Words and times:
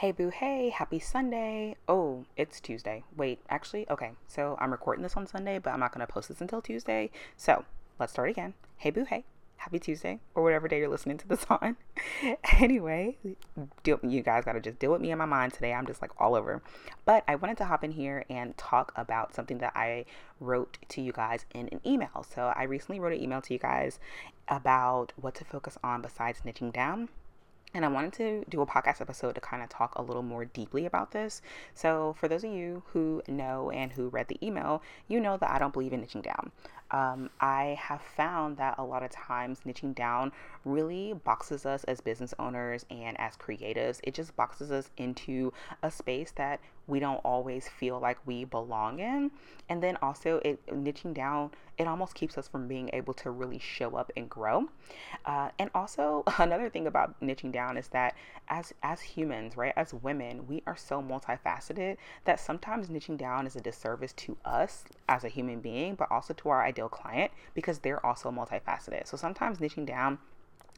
Hey 0.00 0.12
boo, 0.12 0.28
hey, 0.28 0.70
happy 0.70 1.00
Sunday. 1.00 1.74
Oh, 1.88 2.24
it's 2.36 2.60
Tuesday. 2.60 3.02
Wait, 3.16 3.40
actually, 3.50 3.84
okay, 3.90 4.12
so 4.28 4.56
I'm 4.60 4.70
recording 4.70 5.02
this 5.02 5.16
on 5.16 5.26
Sunday, 5.26 5.58
but 5.58 5.70
I'm 5.70 5.80
not 5.80 5.92
to 5.92 6.06
post 6.06 6.28
this 6.28 6.40
until 6.40 6.62
Tuesday. 6.62 7.10
So 7.36 7.64
let's 7.98 8.12
start 8.12 8.30
again. 8.30 8.54
Hey 8.76 8.90
boo, 8.90 9.06
hey, 9.06 9.24
happy 9.56 9.80
Tuesday, 9.80 10.20
or 10.36 10.44
whatever 10.44 10.68
day 10.68 10.78
you're 10.78 10.88
listening 10.88 11.18
to 11.18 11.26
this 11.26 11.44
on. 11.50 11.76
anyway, 12.60 13.16
deal, 13.82 13.98
you 14.04 14.22
guys 14.22 14.44
got 14.44 14.52
to 14.52 14.60
just 14.60 14.78
deal 14.78 14.92
with 14.92 15.00
me 15.00 15.10
in 15.10 15.18
my 15.18 15.24
mind 15.24 15.52
today. 15.52 15.72
I'm 15.74 15.86
just 15.88 16.00
like 16.00 16.12
all 16.20 16.36
over. 16.36 16.62
But 17.04 17.24
I 17.26 17.34
wanted 17.34 17.56
to 17.56 17.64
hop 17.64 17.82
in 17.82 17.90
here 17.90 18.24
and 18.30 18.56
talk 18.56 18.92
about 18.94 19.34
something 19.34 19.58
that 19.58 19.72
I 19.74 20.04
wrote 20.38 20.78
to 20.90 21.02
you 21.02 21.10
guys 21.10 21.44
in 21.52 21.68
an 21.70 21.80
email. 21.84 22.24
So 22.32 22.52
I 22.54 22.62
recently 22.62 23.00
wrote 23.00 23.14
an 23.14 23.20
email 23.20 23.42
to 23.42 23.52
you 23.52 23.58
guys 23.58 23.98
about 24.46 25.12
what 25.16 25.34
to 25.34 25.44
focus 25.44 25.76
on 25.82 26.02
besides 26.02 26.42
niching 26.46 26.72
down. 26.72 27.08
And 27.74 27.84
I 27.84 27.88
wanted 27.88 28.14
to 28.14 28.44
do 28.48 28.62
a 28.62 28.66
podcast 28.66 29.00
episode 29.00 29.34
to 29.34 29.40
kind 29.40 29.62
of 29.62 29.68
talk 29.68 29.94
a 29.94 30.02
little 30.02 30.22
more 30.22 30.46
deeply 30.46 30.86
about 30.86 31.12
this. 31.12 31.42
So, 31.74 32.14
for 32.18 32.26
those 32.26 32.42
of 32.42 32.50
you 32.50 32.82
who 32.92 33.22
know 33.28 33.70
and 33.70 33.92
who 33.92 34.08
read 34.08 34.28
the 34.28 34.44
email, 34.44 34.82
you 35.06 35.20
know 35.20 35.36
that 35.36 35.50
I 35.50 35.58
don't 35.58 35.72
believe 35.72 35.92
in 35.92 36.02
niching 36.02 36.22
down. 36.22 36.50
Um, 36.90 37.30
I 37.40 37.76
have 37.80 38.00
found 38.00 38.56
that 38.56 38.76
a 38.78 38.84
lot 38.84 39.02
of 39.02 39.10
times 39.10 39.60
niching 39.66 39.94
down 39.94 40.32
really 40.64 41.12
boxes 41.12 41.66
us 41.66 41.84
as 41.84 42.00
business 42.00 42.32
owners 42.38 42.86
and 42.90 43.18
as 43.20 43.36
creatives. 43.36 44.00
It 44.02 44.14
just 44.14 44.34
boxes 44.36 44.70
us 44.70 44.90
into 44.96 45.52
a 45.82 45.90
space 45.90 46.32
that 46.36 46.60
we 46.86 46.98
don't 46.98 47.18
always 47.18 47.68
feel 47.68 48.00
like 48.00 48.18
we 48.26 48.44
belong 48.44 48.98
in. 48.98 49.30
And 49.68 49.82
then 49.82 49.98
also, 50.00 50.40
it 50.44 50.64
niching 50.66 51.12
down, 51.12 51.50
it 51.76 51.86
almost 51.86 52.14
keeps 52.14 52.38
us 52.38 52.48
from 52.48 52.66
being 52.66 52.88
able 52.94 53.12
to 53.14 53.30
really 53.30 53.58
show 53.58 53.94
up 53.94 54.10
and 54.16 54.28
grow. 54.28 54.68
Uh, 55.26 55.50
and 55.58 55.70
also, 55.74 56.24
another 56.38 56.70
thing 56.70 56.86
about 56.86 57.20
niching 57.20 57.52
down 57.52 57.76
is 57.76 57.88
that 57.88 58.14
as 58.48 58.72
as 58.82 59.02
humans, 59.02 59.56
right, 59.56 59.74
as 59.76 59.92
women, 59.92 60.46
we 60.46 60.62
are 60.66 60.76
so 60.76 61.02
multifaceted 61.02 61.98
that 62.24 62.40
sometimes 62.40 62.88
niching 62.88 63.18
down 63.18 63.46
is 63.46 63.54
a 63.54 63.60
disservice 63.60 64.14
to 64.14 64.38
us 64.46 64.84
as 65.08 65.24
a 65.24 65.28
human 65.28 65.60
being, 65.60 65.94
but 65.94 66.10
also 66.10 66.34
to 66.34 66.48
our 66.48 66.62
ideal 66.64 66.88
client 66.88 67.32
because 67.54 67.80
they're 67.80 68.04
also 68.04 68.30
multifaceted. 68.30 69.06
So 69.06 69.16
sometimes 69.16 69.58
niching 69.58 69.86
down 69.86 70.18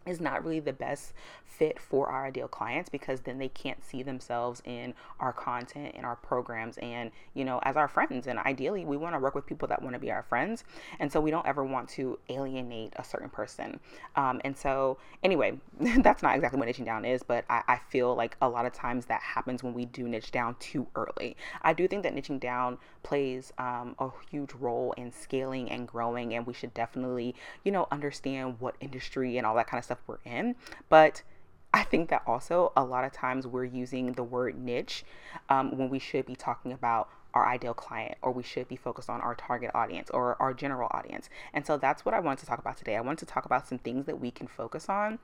is 0.07 0.21
not 0.21 0.45
really 0.45 0.61
the 0.61 0.73
best 0.73 1.13
fit 1.45 1.79
for 1.79 2.09
our 2.09 2.27
ideal 2.27 2.49
clients 2.49 2.89
because 2.89 3.21
then 3.21 3.39
they 3.39 3.49
can't 3.49 3.85
see 3.85 4.03
themselves 4.03 4.63
in 4.65 4.95
our 5.19 5.31
content 5.31 5.95
and 5.95 6.07
our 6.07 6.17
programs 6.17 6.79
and 6.79 7.11
you 7.35 7.45
know 7.45 7.61
as 7.65 7.77
our 7.77 7.87
friends. 7.87 8.27
And 8.27 8.39
ideally 8.39 8.87
we 8.87 8.97
want 8.97 9.15
to 9.15 9.19
work 9.19 9.35
with 9.35 9.45
people 9.45 9.69
that 9.69 9.83
want 9.83 9.93
to 9.93 9.99
be 9.99 10.11
our 10.11 10.23
friends 10.23 10.65
and 10.99 11.13
so 11.13 11.21
we 11.21 11.31
don't 11.31 11.47
ever 11.47 11.63
want 11.63 11.89
to 11.91 12.19
alienate 12.31 12.95
a 12.97 13.05
certain 13.05 13.29
person. 13.29 13.79
Um, 14.17 14.41
and 14.43 14.57
so 14.57 14.97
anyway 15.23 15.59
that's 15.99 16.23
not 16.23 16.35
exactly 16.35 16.59
what 16.59 16.69
niching 16.69 16.87
down 16.87 17.05
is 17.05 17.23
but 17.23 17.45
I, 17.51 17.63
I 17.69 17.79
feel 17.91 18.15
like 18.15 18.37
a 18.41 18.49
lot 18.49 18.65
of 18.65 18.73
times 18.73 19.05
that 19.07 19.21
happens 19.21 19.63
when 19.63 19.75
we 19.75 19.85
do 19.85 20.09
niche 20.09 20.31
down 20.31 20.57
too 20.61 20.87
early. 20.97 21.37
I 21.61 21.75
do 21.75 21.87
think 21.87 22.05
that 22.05 22.15
niching 22.15 22.41
down 22.41 22.79
plays 23.03 23.53
um, 23.59 23.97
a 23.99 24.09
huge 24.31 24.53
role 24.55 24.93
in 24.97 25.13
scaling 25.13 25.71
and 25.71 25.87
growing 25.87 26.33
and 26.33 26.47
we 26.47 26.55
should 26.55 26.73
definitely 26.73 27.35
you 27.65 27.73
know 27.73 27.87
understand 27.91 28.57
what 28.61 28.77
industry 28.81 29.37
and 29.37 29.47
all 29.47 29.55
that 29.57 29.67
kind 29.67 29.79
of 29.79 29.85
stuff 29.85 29.90
we're 30.07 30.19
in. 30.25 30.57
But 30.89 31.23
I 31.73 31.85
think 31.85 32.11
that 32.11 32.23
also 32.27 32.73
a 32.77 32.85
lot 32.85 33.05
of 33.05 33.13
times 33.13 33.47
we're 33.47 33.65
using 33.65 34.13
the 34.13 34.25
word 34.25 34.59
niche 34.59 35.05
um, 35.49 35.77
when 35.77 35.89
we 35.89 35.99
should 35.99 36.27
be 36.27 36.35
talking 36.35 36.73
about 36.73 37.09
our 37.33 37.47
ideal 37.47 37.75
client 37.75 38.17
or 38.23 38.33
we 38.33 38.43
should 38.43 38.67
be 38.67 38.75
focused 38.77 39.09
on 39.09 39.21
our 39.21 39.37
target 39.37 39.71
audience 39.75 40.11
or 40.11 40.41
our 40.43 40.53
general 40.53 40.89
audience. 40.93 41.29
And 41.55 41.65
so 41.65 41.77
that's 41.79 42.05
what 42.05 42.15
I 42.15 42.21
wanted 42.21 42.41
to 42.41 42.47
talk 42.47 42.59
about 42.59 42.77
today. 42.77 42.97
I 42.97 43.01
wanted 43.01 43.21
to 43.21 43.27
talk 43.27 43.45
about 43.45 43.69
some 43.69 43.79
things 43.79 44.07
that 44.07 44.21
we 44.21 44.33
can 44.33 44.49
focus 44.49 44.89
on 44.89 45.21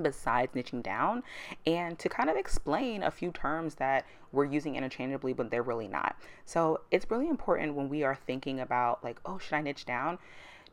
besides 0.00 0.52
niching 0.54 0.82
down 0.82 1.22
and 1.66 1.98
to 2.00 2.08
kind 2.08 2.28
of 2.28 2.36
explain 2.36 3.02
a 3.02 3.10
few 3.10 3.30
terms 3.30 3.76
that 3.76 4.04
we're 4.32 4.44
using 4.44 4.74
interchangeably 4.74 5.32
but 5.32 5.50
they're 5.50 5.62
really 5.62 5.86
not. 5.86 6.16
So 6.46 6.80
it's 6.90 7.08
really 7.10 7.28
important 7.28 7.74
when 7.74 7.88
we 7.88 8.02
are 8.02 8.18
thinking 8.26 8.58
about 8.60 9.04
like, 9.04 9.20
oh, 9.24 9.38
should 9.38 9.54
I 9.54 9.60
niche 9.60 9.84
down? 9.84 10.18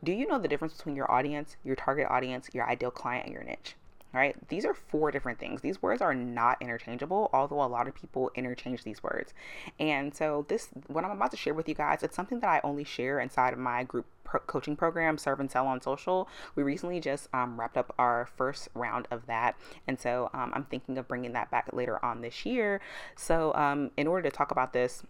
Do 0.04 0.12
you 0.12 0.26
know 0.26 0.38
the 0.38 0.48
difference 0.48 0.74
between 0.74 0.96
your 0.96 1.10
audience, 1.10 1.56
your 1.64 1.76
target 1.76 2.08
audience, 2.10 2.50
your 2.52 2.68
ideal 2.68 2.90
client, 2.90 3.26
and 3.26 3.34
your 3.34 3.44
niche? 3.44 3.76
Right? 4.12 4.36
These 4.48 4.66
are 4.66 4.74
four 4.74 5.10
different 5.10 5.38
things. 5.38 5.62
These 5.62 5.80
words 5.80 6.02
are 6.02 6.12
not 6.12 6.60
interchangeable, 6.60 7.30
although 7.32 7.62
a 7.62 7.64
lot 7.64 7.88
of 7.88 7.94
people 7.94 8.30
interchange 8.34 8.84
these 8.84 9.02
words. 9.02 9.32
And 9.80 10.14
so, 10.14 10.44
this, 10.48 10.68
what 10.88 11.02
I'm 11.02 11.12
about 11.12 11.30
to 11.30 11.38
share 11.38 11.54
with 11.54 11.66
you 11.66 11.74
guys, 11.74 12.02
it's 12.02 12.14
something 12.14 12.40
that 12.40 12.50
I 12.50 12.60
only 12.62 12.84
share 12.84 13.20
inside 13.20 13.54
of 13.54 13.58
my 13.58 13.84
group 13.84 14.04
coaching 14.46 14.76
program, 14.76 15.16
Serve 15.16 15.40
and 15.40 15.50
Sell 15.50 15.66
on 15.66 15.80
Social. 15.80 16.28
We 16.56 16.62
recently 16.62 17.00
just 17.00 17.28
um, 17.32 17.58
wrapped 17.58 17.78
up 17.78 17.94
our 17.98 18.28
first 18.36 18.68
round 18.74 19.08
of 19.10 19.24
that. 19.26 19.56
And 19.88 19.98
so, 19.98 20.28
um, 20.34 20.52
I'm 20.54 20.64
thinking 20.64 20.98
of 20.98 21.08
bringing 21.08 21.32
that 21.32 21.50
back 21.50 21.70
later 21.72 22.04
on 22.04 22.20
this 22.20 22.44
year. 22.44 22.82
So, 23.16 23.54
um, 23.54 23.92
in 23.96 24.06
order 24.06 24.28
to 24.28 24.36
talk 24.36 24.50
about 24.50 24.74
this, 24.74 25.04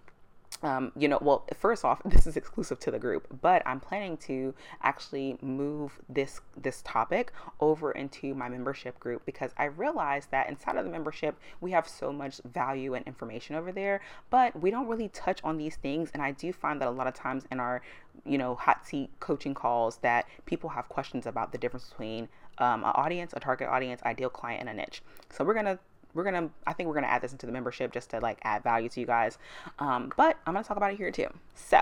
um, 0.62 0.92
you 0.96 1.08
know, 1.08 1.18
well, 1.20 1.46
first 1.58 1.84
off, 1.84 2.00
this 2.04 2.26
is 2.26 2.36
exclusive 2.36 2.78
to 2.80 2.90
the 2.90 2.98
group, 2.98 3.26
but 3.40 3.62
I'm 3.66 3.80
planning 3.80 4.16
to 4.18 4.54
actually 4.82 5.38
move 5.40 5.98
this 6.08 6.40
this 6.56 6.82
topic 6.82 7.32
over 7.60 7.92
into 7.92 8.34
my 8.34 8.48
membership 8.48 8.98
group 9.00 9.24
because 9.24 9.52
I 9.56 9.64
realized 9.64 10.30
that 10.30 10.48
inside 10.48 10.76
of 10.76 10.84
the 10.84 10.90
membership 10.90 11.36
we 11.60 11.72
have 11.72 11.88
so 11.88 12.12
much 12.12 12.40
value 12.44 12.94
and 12.94 13.06
information 13.06 13.56
over 13.56 13.72
there, 13.72 14.00
but 14.30 14.60
we 14.60 14.70
don't 14.70 14.88
really 14.88 15.08
touch 15.08 15.40
on 15.42 15.56
these 15.56 15.76
things. 15.76 16.10
And 16.14 16.22
I 16.22 16.32
do 16.32 16.52
find 16.52 16.80
that 16.80 16.88
a 16.88 16.90
lot 16.90 17.06
of 17.06 17.14
times 17.14 17.44
in 17.50 17.60
our, 17.60 17.82
you 18.24 18.38
know, 18.38 18.54
hot 18.54 18.86
seat 18.86 19.10
coaching 19.20 19.54
calls 19.54 19.96
that 19.98 20.26
people 20.46 20.70
have 20.70 20.88
questions 20.88 21.26
about 21.26 21.52
the 21.52 21.58
difference 21.58 21.88
between 21.88 22.28
um, 22.58 22.84
an 22.84 22.92
audience, 22.94 23.32
a 23.34 23.40
target 23.40 23.68
audience, 23.68 24.02
ideal 24.04 24.28
client, 24.28 24.60
and 24.60 24.68
a 24.68 24.74
niche. 24.74 25.02
So 25.30 25.44
we're 25.44 25.54
gonna 25.54 25.78
we're 26.14 26.24
gonna 26.24 26.50
i 26.66 26.72
think 26.72 26.88
we're 26.88 26.94
gonna 26.94 27.06
add 27.06 27.22
this 27.22 27.32
into 27.32 27.46
the 27.46 27.52
membership 27.52 27.92
just 27.92 28.10
to 28.10 28.20
like 28.20 28.38
add 28.42 28.62
value 28.62 28.88
to 28.88 29.00
you 29.00 29.06
guys. 29.06 29.38
Um, 29.78 30.12
but 30.16 30.38
i'm 30.46 30.54
gonna 30.54 30.64
talk 30.64 30.76
about 30.76 30.92
it 30.92 30.96
here 30.96 31.10
too. 31.10 31.28
So 31.54 31.80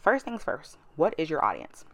first 0.00 0.24
things 0.24 0.44
first 0.44 0.78
what 0.96 1.14
is 1.18 1.30
your 1.30 1.44
audience? 1.44 1.84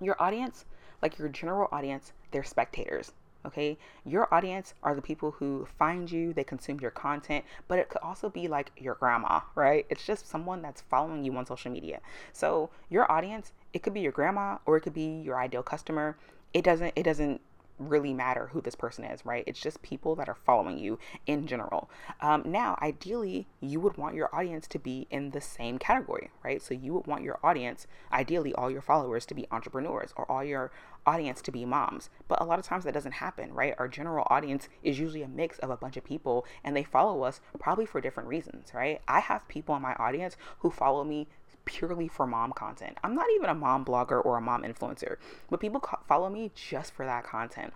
Your 0.00 0.20
audience 0.20 0.64
like 1.02 1.18
your 1.18 1.28
general 1.28 1.68
audience 1.72 2.12
they're 2.30 2.44
spectators 2.44 3.12
okay? 3.46 3.78
Your 4.04 4.32
audience 4.34 4.74
are 4.82 4.94
the 4.94 5.02
people 5.02 5.30
who 5.30 5.68
find 5.78 6.10
you 6.10 6.32
they 6.32 6.44
consume 6.44 6.80
your 6.80 6.90
content 6.90 7.44
but 7.68 7.78
it 7.78 7.88
could 7.88 8.02
also 8.02 8.28
be 8.28 8.48
like 8.48 8.72
your 8.76 8.94
grandma 8.94 9.40
right? 9.54 9.86
It's 9.88 10.04
just 10.04 10.28
someone 10.28 10.62
that's 10.62 10.80
following 10.82 11.24
you 11.24 11.36
on 11.36 11.46
social 11.46 11.70
media. 11.70 12.00
So 12.32 12.70
your 12.90 13.10
audience 13.10 13.52
it 13.72 13.82
could 13.82 13.94
be 13.94 14.00
your 14.00 14.12
grandma 14.12 14.58
or 14.66 14.76
it 14.76 14.80
could 14.80 14.94
be 14.94 15.20
your 15.20 15.38
ideal 15.38 15.62
customer. 15.62 16.16
It 16.52 16.64
doesn't 16.64 16.92
it 16.96 17.04
doesn't 17.04 17.40
really 17.78 18.12
matter 18.12 18.48
who 18.52 18.60
this 18.60 18.74
person 18.74 19.04
is, 19.04 19.24
right? 19.24 19.44
It's 19.46 19.60
just 19.60 19.82
people 19.82 20.14
that 20.16 20.28
are 20.28 20.34
following 20.34 20.78
you 20.78 20.98
in 21.26 21.46
general. 21.46 21.90
Um, 22.20 22.42
now, 22.46 22.78
ideally, 22.80 23.46
you 23.60 23.80
would 23.80 23.96
want 23.96 24.14
your 24.14 24.34
audience 24.34 24.66
to 24.68 24.78
be 24.78 25.06
in 25.10 25.30
the 25.30 25.40
same 25.40 25.78
category, 25.78 26.30
right? 26.42 26.62
So 26.62 26.74
you 26.74 26.94
would 26.94 27.06
want 27.06 27.22
your 27.22 27.38
audience, 27.42 27.86
ideally, 28.12 28.54
all 28.54 28.70
your 28.70 28.82
followers 28.82 29.26
to 29.26 29.34
be 29.34 29.46
entrepreneurs 29.50 30.12
or 30.16 30.30
all 30.30 30.44
your 30.44 30.70
audience 31.06 31.40
to 31.42 31.52
be 31.52 31.64
moms. 31.64 32.10
But 32.28 32.40
a 32.40 32.44
lot 32.44 32.58
of 32.58 32.64
times 32.64 32.84
that 32.84 32.94
doesn't 32.94 33.12
happen, 33.12 33.52
right? 33.52 33.74
Our 33.78 33.88
general 33.88 34.26
audience 34.28 34.68
is 34.82 34.98
usually 34.98 35.22
a 35.22 35.28
mix 35.28 35.58
of 35.60 35.70
a 35.70 35.76
bunch 35.76 35.96
of 35.96 36.04
people 36.04 36.44
and 36.64 36.76
they 36.76 36.82
follow 36.82 37.22
us 37.22 37.40
probably 37.58 37.86
for 37.86 38.00
different 38.00 38.28
reasons, 38.28 38.72
right? 38.74 39.00
I 39.06 39.20
have 39.20 39.46
people 39.48 39.76
in 39.76 39.82
my 39.82 39.94
audience 39.94 40.36
who 40.58 40.70
follow 40.70 41.04
me 41.04 41.28
purely 41.66 42.08
for 42.08 42.26
mom 42.26 42.52
content. 42.52 42.96
I'm 43.04 43.14
not 43.14 43.26
even 43.34 43.50
a 43.50 43.54
mom 43.54 43.84
blogger 43.84 44.24
or 44.24 44.38
a 44.38 44.40
mom 44.40 44.62
influencer, 44.62 45.16
but 45.50 45.60
people 45.60 45.82
follow 46.08 46.30
me 46.30 46.50
just 46.54 46.94
for 46.94 47.04
that 47.04 47.24
content. 47.24 47.74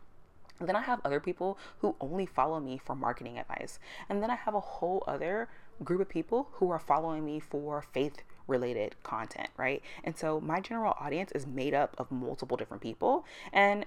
And 0.58 0.69
then 0.69 0.76
I 0.76 0.82
have 0.82 1.00
other 1.04 1.20
people 1.20 1.58
who 1.78 1.96
only 2.00 2.26
follow 2.26 2.60
me 2.60 2.78
for 2.82 2.94
marketing 2.94 3.38
advice. 3.38 3.78
And 4.08 4.22
then 4.22 4.31
I 4.31 4.37
have 4.37 4.54
a 4.54 4.60
whole 4.60 5.02
other 5.06 5.48
group 5.82 6.00
of 6.00 6.08
people 6.08 6.48
who 6.52 6.70
are 6.70 6.78
following 6.78 7.25
me 7.25 7.40
for 7.40 7.82
faith 7.82 8.22
related 8.46 8.94
content, 9.02 9.48
right? 9.56 9.82
And 10.04 10.16
so 10.16 10.40
my 10.40 10.60
general 10.60 10.94
audience 11.00 11.32
is 11.32 11.46
made 11.46 11.72
up 11.72 11.94
of 11.98 12.10
multiple 12.10 12.56
different 12.56 12.82
people. 12.82 13.25
And 13.52 13.87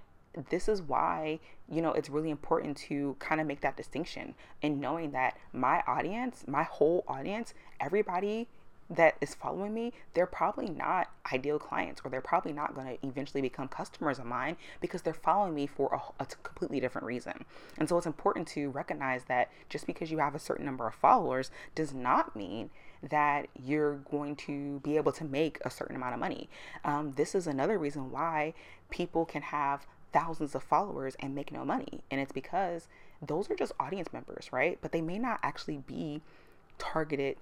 this 0.49 0.67
is 0.67 0.81
why, 0.81 1.39
you 1.69 1.81
know, 1.81 1.91
it's 1.91 2.09
really 2.09 2.31
important 2.31 2.75
to 2.77 3.15
kind 3.19 3.39
of 3.39 3.45
make 3.45 3.61
that 3.61 3.77
distinction 3.77 4.33
in 4.63 4.79
knowing 4.79 5.11
that 5.11 5.37
my 5.51 5.83
audience, 5.85 6.43
my 6.47 6.63
whole 6.63 7.03
audience, 7.07 7.53
everybody 7.79 8.47
that 8.95 9.15
is 9.21 9.33
following 9.33 9.73
me, 9.73 9.91
they're 10.13 10.25
probably 10.25 10.69
not 10.69 11.09
ideal 11.31 11.57
clients 11.57 12.01
or 12.03 12.09
they're 12.09 12.21
probably 12.21 12.53
not 12.53 12.75
going 12.75 12.97
to 12.97 13.07
eventually 13.07 13.41
become 13.41 13.67
customers 13.67 14.19
of 14.19 14.25
mine 14.25 14.55
because 14.81 15.01
they're 15.01 15.13
following 15.13 15.55
me 15.55 15.67
for 15.67 15.93
a, 15.93 16.23
a, 16.23 16.25
completely 16.43 16.79
different 16.79 17.05
reason. 17.05 17.45
And 17.77 17.89
so 17.89 17.97
it's 17.97 18.05
important 18.05 18.47
to 18.49 18.69
recognize 18.69 19.23
that 19.25 19.49
just 19.69 19.87
because 19.87 20.11
you 20.11 20.19
have 20.19 20.35
a 20.35 20.39
certain 20.39 20.65
number 20.65 20.87
of 20.87 20.93
followers 20.93 21.49
does 21.75 21.93
not 21.93 22.35
mean 22.35 22.69
that 23.01 23.47
you're 23.61 23.95
going 23.95 24.35
to 24.35 24.79
be 24.83 24.95
able 24.95 25.11
to 25.11 25.25
make 25.25 25.59
a 25.65 25.69
certain 25.69 25.95
amount 25.95 26.13
of 26.13 26.19
money. 26.19 26.49
Um, 26.85 27.13
this 27.15 27.35
is 27.35 27.47
another 27.47 27.77
reason 27.77 28.11
why 28.11 28.53
people 28.89 29.25
can 29.25 29.41
have 29.41 29.85
thousands 30.13 30.53
of 30.55 30.63
followers 30.63 31.15
and 31.19 31.33
make 31.33 31.51
no 31.51 31.65
money. 31.65 32.03
And 32.11 32.21
it's 32.21 32.31
because 32.31 32.87
those 33.21 33.49
are 33.49 33.55
just 33.55 33.73
audience 33.79 34.13
members, 34.13 34.49
right? 34.51 34.77
But 34.81 34.91
they 34.91 35.01
may 35.01 35.17
not 35.17 35.39
actually 35.43 35.77
be 35.77 36.21
targeted 36.77 37.37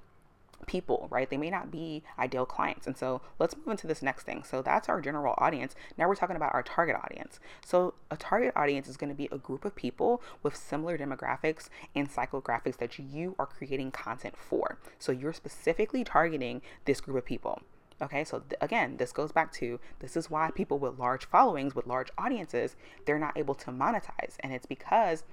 people, 0.68 1.08
right? 1.10 1.30
They 1.30 1.38
may 1.38 1.50
not 1.50 1.72
be 1.72 2.04
ideal 2.18 2.46
clients. 2.46 2.88
And 2.88 2.98
so 2.98 3.22
let's 3.40 3.56
move 3.56 3.68
into 3.68 3.88
this 3.88 4.02
next 4.02 4.24
thing. 4.24 4.44
So 4.44 4.62
that's 4.62 4.90
our 4.90 5.02
general 5.02 5.36
audience. 5.38 5.75
Now 5.98 6.08
we're 6.08 6.16
talking 6.16 6.36
about 6.36 6.54
our 6.54 6.63
target 6.63 6.96
audience. 6.96 7.40
So 7.66 7.94
a 8.10 8.18
target 8.18 8.54
audience 8.56 8.88
is 8.88 8.98
going 8.98 9.10
to 9.10 9.16
be 9.16 9.30
a 9.31 9.38
group 9.38 9.66
of 9.66 9.75
people 9.75 10.22
with 10.44 10.56
similar 10.56 10.98
demographics 10.98 11.69
and 11.96 12.12
psychographics 12.12 12.78
that 12.78 12.98
you 13.00 13.36
are 13.40 13.46
creating 13.46 13.92
content 13.92 14.36
for. 14.38 14.78
So 15.00 15.12
you're 15.12 15.34
specifically 15.34 16.04
targeting 16.04 16.62
this 16.86 17.02
group 17.02 17.18
of 17.18 17.25
people. 17.25 17.62
Okay, 18.02 18.24
so 18.24 18.40
th- 18.40 18.58
again, 18.62 18.98
this 18.98 19.12
goes 19.12 19.31
back 19.31 19.54
to 19.54 19.80
this 20.00 20.18
is 20.18 20.30
why 20.30 20.50
people 20.56 20.80
with 20.80 20.98
large 20.98 21.25
followings, 21.25 21.75
with 21.75 21.86
large 21.86 22.10
audiences, 22.18 22.75
they're 23.06 23.19
not 23.19 23.38
able 23.38 23.54
to 23.56 23.72
monetize. 23.72 24.38
And 24.40 24.52
it's 24.52 24.66
because 24.66 25.24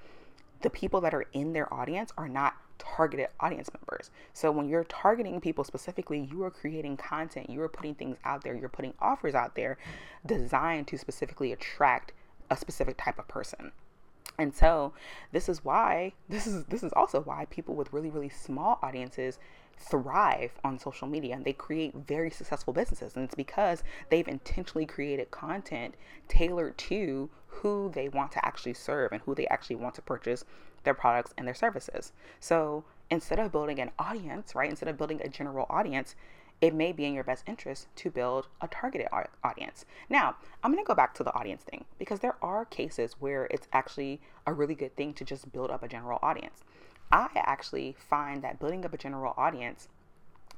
the 0.61 0.69
people 0.69 1.01
that 1.01 1.15
are 1.15 1.25
in 1.33 1.55
their 1.55 1.73
audience 1.73 2.13
are 2.19 2.29
not 2.29 2.57
targeted 2.79 3.29
audience 3.41 3.71
members. 3.73 4.11
So 4.33 4.51
when 4.51 4.69
you're 4.69 4.85
targeting 4.85 5.41
people 5.41 5.65
specifically, 5.65 6.29
you 6.31 6.43
are 6.45 6.51
creating 6.51 6.97
content, 6.97 7.51
you 7.51 7.61
are 7.63 7.69
putting 7.69 7.95
things 7.95 8.17
out 8.25 8.43
there, 8.43 8.55
you're 8.55 8.69
putting 8.69 8.95
offers 9.01 9.35
out 9.35 9.55
there 9.55 9.79
designed 10.25 10.89
to 10.89 10.99
specifically 10.99 11.53
attract 11.53 12.13
a 12.51 12.57
specific 12.57 12.97
type 12.97 13.19
of 13.19 13.29
person. 13.29 13.73
And 14.39 14.55
so 14.55 14.93
this 15.33 15.49
is 15.49 15.65
why 15.65 16.13
this 16.29 16.47
is 16.47 16.65
this 16.67 16.83
is 16.83 16.93
also 16.93 17.21
why 17.21 17.47
people 17.51 17.75
with 17.75 17.93
really 17.93 18.11
really 18.11 18.29
small 18.29 18.79
audiences 18.83 19.39
thrive 19.77 20.53
on 20.65 20.79
social 20.79 21.07
media 21.09 21.35
and 21.35 21.45
they 21.45 21.53
create 21.53 21.95
very 21.95 22.31
successful 22.31 22.73
businesses 22.73 23.15
and 23.15 23.25
it's 23.25 23.35
because 23.35 23.83
they've 24.11 24.27
intentionally 24.27 24.87
created 24.87 25.31
content 25.31 25.95
tailored 26.29 26.77
to 26.77 27.31
who 27.47 27.91
they 27.95 28.09
want 28.09 28.33
to 28.33 28.45
actually 28.45 28.75
serve 28.75 29.13
and 29.13 29.23
who 29.23 29.35
they 29.35 29.47
actually 29.49 29.77
want 29.77 29.95
to 29.95 30.03
purchase 30.03 30.45
their 30.85 30.95
products 30.95 31.35
and 31.37 31.47
their 31.47 31.55
services. 31.55 32.13
So 32.41 32.85
instead 33.11 33.39
of 33.39 33.53
building 33.53 33.81
an 33.81 33.91
audience, 33.99 34.55
right, 34.55 34.71
instead 34.71 34.89
of 34.89 34.97
building 34.97 35.21
a 35.23 35.29
general 35.29 35.67
audience, 35.71 36.15
it 36.61 36.75
may 36.75 36.93
be 36.93 37.05
in 37.05 37.15
your 37.15 37.25
best 37.25 37.45
interest 37.47 37.87
to 37.97 38.11
build 38.11 38.49
a 38.61 38.67
targeted 38.67 39.07
audience. 39.45 39.85
Now, 40.09 40.37
I'm 40.63 40.73
going 40.73 40.83
to 40.83 40.87
go 40.89 40.95
back 40.95 41.15
to 41.15 41.23
the 41.23 41.35
audience 41.35 41.63
thing 41.63 41.85
because 41.99 42.21
there 42.21 42.37
are 42.43 42.65
cases 42.65 43.15
where 43.21 43.47
it's 43.51 43.69
actually 43.73 44.21
a 44.47 44.53
really 44.53 44.75
good 44.75 44.97
thing 44.97 45.15
to 45.15 45.25
just 45.25 45.53
build 45.53 45.71
up 45.71 45.83
a 45.83 45.89
general 45.89 46.19
audience. 46.21 46.65
I 47.13 47.29
actually 47.37 47.97
find 47.99 48.43
that 48.43 48.59
building 48.59 48.85
up 48.85 48.93
a 48.93 48.99
general 48.99 49.35
audience 49.37 49.89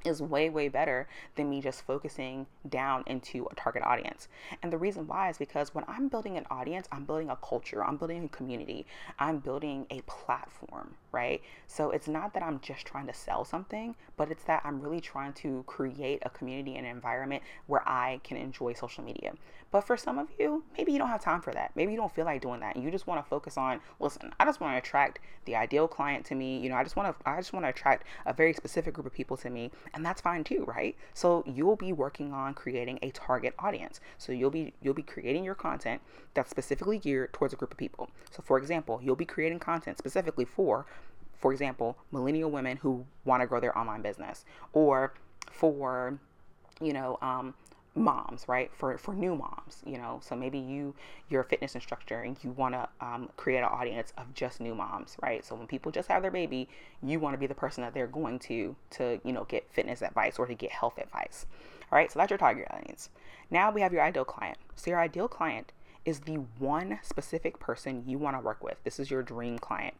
is 0.04 0.22
way 0.22 0.48
way 0.48 0.68
better 0.68 1.08
than 1.36 1.50
me 1.50 1.60
just 1.60 1.82
focusing 1.86 2.46
down 2.68 3.04
into 3.06 3.46
a 3.50 3.54
target 3.54 3.82
audience. 3.82 4.28
And 4.62 4.72
the 4.72 4.78
reason 4.78 5.06
why 5.06 5.28
is 5.30 5.38
because 5.38 5.74
when 5.74 5.84
i'm 5.88 6.08
building 6.08 6.36
an 6.36 6.46
audience 6.50 6.86
i'm 6.92 7.04
building 7.04 7.30
a 7.30 7.36
culture 7.36 7.84
i'm 7.84 7.96
building 7.96 8.24
a 8.24 8.28
community 8.28 8.86
i'm 9.18 9.38
building 9.38 9.86
a 9.90 10.00
platform 10.02 10.94
right 11.12 11.42
so 11.66 11.90
it's 11.90 12.08
not 12.08 12.34
that 12.34 12.42
i'm 12.42 12.60
just 12.60 12.86
trying 12.86 13.06
to 13.06 13.14
sell 13.14 13.44
something 13.44 13.94
but 14.16 14.30
it's 14.30 14.44
that 14.44 14.60
i'm 14.64 14.80
really 14.80 15.00
trying 15.00 15.32
to 15.32 15.62
create 15.66 16.20
a 16.24 16.30
community 16.30 16.76
and 16.76 16.86
an 16.86 16.92
environment 16.92 17.42
where 17.66 17.86
i 17.88 18.20
can 18.24 18.36
enjoy 18.36 18.72
social 18.72 19.02
media 19.04 19.32
but 19.70 19.82
for 19.82 19.96
some 19.96 20.18
of 20.18 20.28
you 20.38 20.62
maybe 20.76 20.92
you 20.92 20.98
don't 20.98 21.08
have 21.08 21.22
time 21.22 21.40
for 21.40 21.52
that 21.52 21.70
maybe 21.74 21.92
you 21.92 21.98
don't 21.98 22.14
feel 22.14 22.24
like 22.24 22.40
doing 22.40 22.60
that 22.60 22.76
you 22.76 22.90
just 22.90 23.06
want 23.06 23.22
to 23.22 23.28
focus 23.28 23.56
on 23.56 23.80
listen 23.98 24.32
i 24.38 24.44
just 24.44 24.60
want 24.60 24.72
to 24.72 24.78
attract 24.78 25.18
the 25.44 25.56
ideal 25.56 25.88
client 25.88 26.24
to 26.24 26.34
me 26.34 26.58
you 26.58 26.68
know 26.68 26.76
i 26.76 26.82
just 26.82 26.96
want 26.96 27.18
to 27.18 27.28
i 27.28 27.36
just 27.36 27.52
want 27.52 27.64
to 27.64 27.70
attract 27.70 28.04
a 28.26 28.32
very 28.32 28.52
specific 28.52 28.94
group 28.94 29.06
of 29.06 29.12
people 29.12 29.36
to 29.36 29.50
me 29.50 29.70
and 29.94 30.04
that's 30.04 30.20
fine 30.20 30.44
too, 30.44 30.64
right? 30.64 30.96
So 31.14 31.44
you'll 31.46 31.76
be 31.76 31.92
working 31.92 32.32
on 32.32 32.54
creating 32.54 32.98
a 33.02 33.10
target 33.10 33.54
audience. 33.58 34.00
So 34.18 34.32
you'll 34.32 34.50
be 34.50 34.72
you'll 34.80 34.94
be 34.94 35.02
creating 35.02 35.44
your 35.44 35.54
content 35.54 36.00
that's 36.34 36.50
specifically 36.50 36.98
geared 36.98 37.32
towards 37.32 37.52
a 37.52 37.56
group 37.56 37.72
of 37.72 37.78
people. 37.78 38.10
So 38.30 38.42
for 38.42 38.58
example, 38.58 39.00
you'll 39.02 39.16
be 39.16 39.24
creating 39.24 39.58
content 39.58 39.98
specifically 39.98 40.44
for 40.44 40.86
for 41.40 41.52
example, 41.52 41.96
millennial 42.12 42.50
women 42.50 42.76
who 42.76 43.04
want 43.24 43.40
to 43.42 43.46
grow 43.46 43.60
their 43.60 43.76
online 43.76 44.02
business 44.02 44.44
or 44.72 45.14
for 45.50 46.18
you 46.80 46.92
know, 46.92 47.18
um, 47.20 47.54
moms 47.96 48.46
right? 48.46 48.70
For 48.72 48.96
for 48.98 49.14
new 49.14 49.34
moms 49.34 49.82
you 49.84 49.98
know? 49.98 50.20
So 50.22 50.36
maybe 50.36 50.58
you 50.58 50.94
you're 51.28 51.42
a 51.42 51.44
fitness 51.44 51.74
instructor 51.74 52.22
and 52.22 52.36
you 52.42 52.52
want 52.52 52.74
to 52.74 52.88
um, 53.00 53.30
create 53.36 53.58
an 53.58 53.64
audience 53.64 54.12
of 54.16 54.32
just 54.32 54.60
new 54.60 54.74
moms 54.74 55.16
right? 55.22 55.44
So 55.44 55.54
when 55.56 55.66
people 55.66 55.90
just 55.90 56.08
have 56.08 56.22
their 56.22 56.30
baby 56.30 56.68
you 57.02 57.18
want 57.18 57.34
to 57.34 57.38
be 57.38 57.46
the 57.46 57.54
person 57.54 57.82
that 57.82 57.92
they're 57.92 58.06
going 58.06 58.38
to 58.40 58.76
to 58.90 59.20
you 59.24 59.32
know 59.32 59.44
get 59.44 59.68
fitness 59.72 60.02
advice 60.02 60.38
or 60.38 60.46
to 60.46 60.54
get 60.54 60.70
health 60.70 60.98
advice 60.98 61.46
all 61.90 61.98
right? 61.98 62.10
So 62.10 62.18
that's 62.18 62.30
your 62.30 62.38
target 62.38 62.68
audience. 62.70 63.10
Now 63.50 63.72
we 63.72 63.80
have 63.80 63.92
your 63.92 64.02
ideal 64.02 64.24
client. 64.24 64.58
So 64.76 64.90
your 64.90 65.00
ideal 65.00 65.26
client 65.26 65.72
is 66.04 66.20
the 66.20 66.36
one 66.58 67.00
specific 67.02 67.58
person 67.58 68.04
you 68.06 68.18
want 68.18 68.36
to 68.36 68.40
work 68.40 68.62
with. 68.62 68.76
This 68.84 69.00
is 69.00 69.10
your 69.10 69.22
dream 69.22 69.58
client 69.58 69.94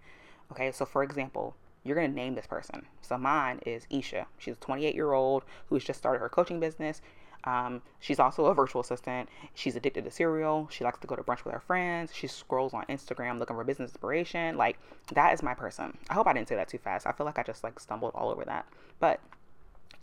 okay 0.51 0.73
so 0.73 0.85
for 0.85 1.03
example 1.03 1.55
you're 1.85 1.97
going 1.97 2.11
to 2.11 2.15
name 2.15 2.35
this 2.35 2.47
person. 2.47 2.87
So 3.01 3.17
mine 3.17 3.61
is 3.65 3.87
Isha. 3.91 4.27
She's 4.39 4.55
a 4.55 4.61
28 4.61 4.95
year 4.95 5.13
old 5.13 5.45
who's 5.69 5.85
just 5.85 5.99
started 5.99 6.19
her 6.19 6.29
coaching 6.29 6.61
business. 6.61 7.01
Um, 7.45 7.81
she's 8.01 8.19
also 8.19 8.47
a 8.47 8.55
virtual 8.55 8.83
assistant. 8.83 9.31
She's 9.55 9.75
addicted 9.75 10.05
to 10.05 10.11
cereal. 10.11 10.69
She 10.71 10.85
likes 10.85 10.99
to 10.99 11.07
go 11.07 11.17
to 11.17 11.23
brunch 11.23 11.45
with 11.45 11.55
her 11.55 11.61
friends. 11.61 12.15
She 12.15 12.27
scrolls 12.27 12.75
on 12.75 12.85
Instagram 12.87 13.39
looking 13.39 13.57
for 13.57 13.65
business 13.65 13.93
inspiration. 13.93 14.59
Like 14.59 14.79
that 15.15 15.33
is 15.33 15.43
my 15.43 15.55
person. 15.55 15.97
I 16.11 16.15
hope 16.15 16.27
I 16.27 16.35
didn't 16.35 16.49
say 16.49 16.57
that 16.57 16.69
too 16.69 16.79
fast. 16.79 17.07
I 17.07 17.13
feel 17.13 17.25
like 17.25 17.39
I 17.39 17.43
just 17.43 17.65
like 17.65 17.81
stumbled 17.81 18.13
all 18.15 18.31
over 18.31 18.45
that. 18.45 18.67
But 18.99 19.21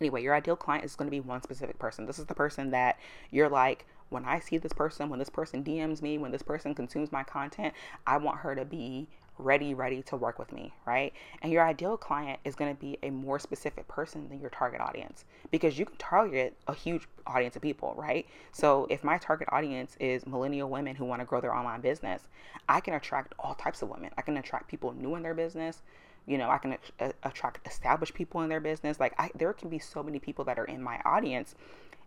anyway, 0.01 0.23
your 0.23 0.33
ideal 0.33 0.55
client 0.55 0.83
is 0.83 0.95
going 0.95 1.07
to 1.07 1.11
be 1.11 1.19
one 1.19 1.43
specific 1.43 1.77
person. 1.77 2.07
This 2.07 2.17
is 2.17 2.25
the 2.25 2.33
person 2.33 2.71
that 2.71 2.97
you're 3.29 3.49
like, 3.49 3.85
when 4.09 4.25
I 4.25 4.39
see 4.39 4.57
this 4.57 4.73
person, 4.73 5.09
when 5.09 5.19
this 5.19 5.29
person 5.29 5.63
DMs 5.63 6.01
me, 6.01 6.17
when 6.17 6.31
this 6.31 6.41
person 6.41 6.73
consumes 6.73 7.11
my 7.11 7.23
content, 7.23 7.73
I 8.07 8.17
want 8.17 8.39
her 8.39 8.55
to 8.55 8.63
be 8.63 9.09
ready, 9.39 9.73
ready 9.73 10.01
to 10.03 10.15
work 10.15 10.39
with 10.39 10.51
me, 10.51 10.73
right? 10.85 11.13
And 11.41 11.51
your 11.51 11.65
ideal 11.65 11.97
client 11.97 12.39
is 12.43 12.55
going 12.55 12.73
to 12.73 12.79
be 12.79 12.97
a 13.03 13.09
more 13.09 13.39
specific 13.39 13.87
person 13.87 14.29
than 14.29 14.39
your 14.39 14.49
target 14.49 14.81
audience 14.81 15.25
because 15.51 15.77
you 15.77 15.85
can 15.85 15.97
target 15.97 16.55
a 16.67 16.73
huge 16.73 17.07
audience 17.25 17.55
of 17.55 17.61
people, 17.61 17.93
right? 17.97 18.25
So 18.51 18.87
if 18.89 19.03
my 19.03 19.17
target 19.17 19.47
audience 19.51 19.95
is 19.99 20.25
millennial 20.25 20.69
women 20.69 20.95
who 20.95 21.05
want 21.05 21.21
to 21.21 21.25
grow 21.25 21.41
their 21.41 21.55
online 21.55 21.81
business, 21.81 22.27
I 22.67 22.79
can 22.79 22.93
attract 22.93 23.33
all 23.39 23.55
types 23.55 23.81
of 23.81 23.89
women. 23.89 24.11
I 24.17 24.21
can 24.21 24.37
attract 24.37 24.67
people 24.67 24.93
new 24.93 25.15
in 25.15 25.23
their 25.23 25.35
business. 25.35 25.81
You 26.25 26.37
know, 26.37 26.49
I 26.49 26.57
can 26.57 26.73
a- 26.73 27.05
uh, 27.05 27.11
attract 27.23 27.65
established 27.67 28.13
people 28.13 28.41
in 28.41 28.49
their 28.49 28.59
business. 28.59 28.99
Like, 28.99 29.13
I, 29.17 29.31
there 29.35 29.53
can 29.53 29.69
be 29.69 29.79
so 29.79 30.03
many 30.03 30.19
people 30.19 30.43
that 30.45 30.59
are 30.59 30.65
in 30.65 30.81
my 30.81 30.99
audience 31.05 31.55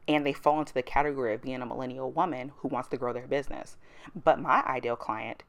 and 0.09 0.27
they 0.27 0.33
fall 0.33 0.59
into 0.59 0.75
the 0.75 0.83
category 0.83 1.35
of 1.35 1.43
being 1.43 1.63
a 1.63 1.67
millennial 1.67 2.11
woman 2.11 2.53
who 2.59 2.69
wants 2.69 2.89
to 2.89 2.97
grow 2.97 3.13
their 3.13 3.27
business. 3.27 3.77
But 4.25 4.41
my 4.41 4.63
ideal 4.67 4.97
client 4.97 5.43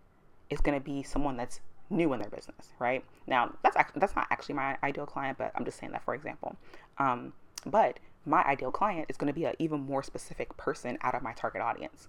is 0.50 0.62
going 0.62 0.78
to 0.78 0.84
be 0.84 1.02
someone 1.02 1.38
that's 1.38 1.62
new 1.92 2.14
in 2.14 2.20
their 2.20 2.30
business, 2.30 2.70
right? 2.80 3.04
Now, 3.28 3.54
that's 3.64 3.76
actually, 3.76 4.00
that's 4.00 4.16
not 4.16 4.28
actually 4.32 4.56
my 4.56 4.78
ideal 4.84 5.06
client, 5.06 5.38
but 5.38 5.52
I'm 5.56 5.66
just 5.66 5.80
saying 5.80 5.92
that 5.92 6.04
for 6.04 6.16
example. 6.16 6.56
Um, 6.98 7.34
but 7.66 8.00
my 8.26 8.44
ideal 8.44 8.72
client 8.72 9.08
is 9.10 9.18
going 9.18 9.32
to 9.32 9.38
be 9.38 9.46
an 9.46 9.56
even 9.60 9.82
more 9.82 10.04
specific 10.04 10.56
person 10.58 10.98
out 11.02 11.16
of 11.16 11.22
my 11.22 11.34
target 11.34 11.62
audience. 11.62 12.08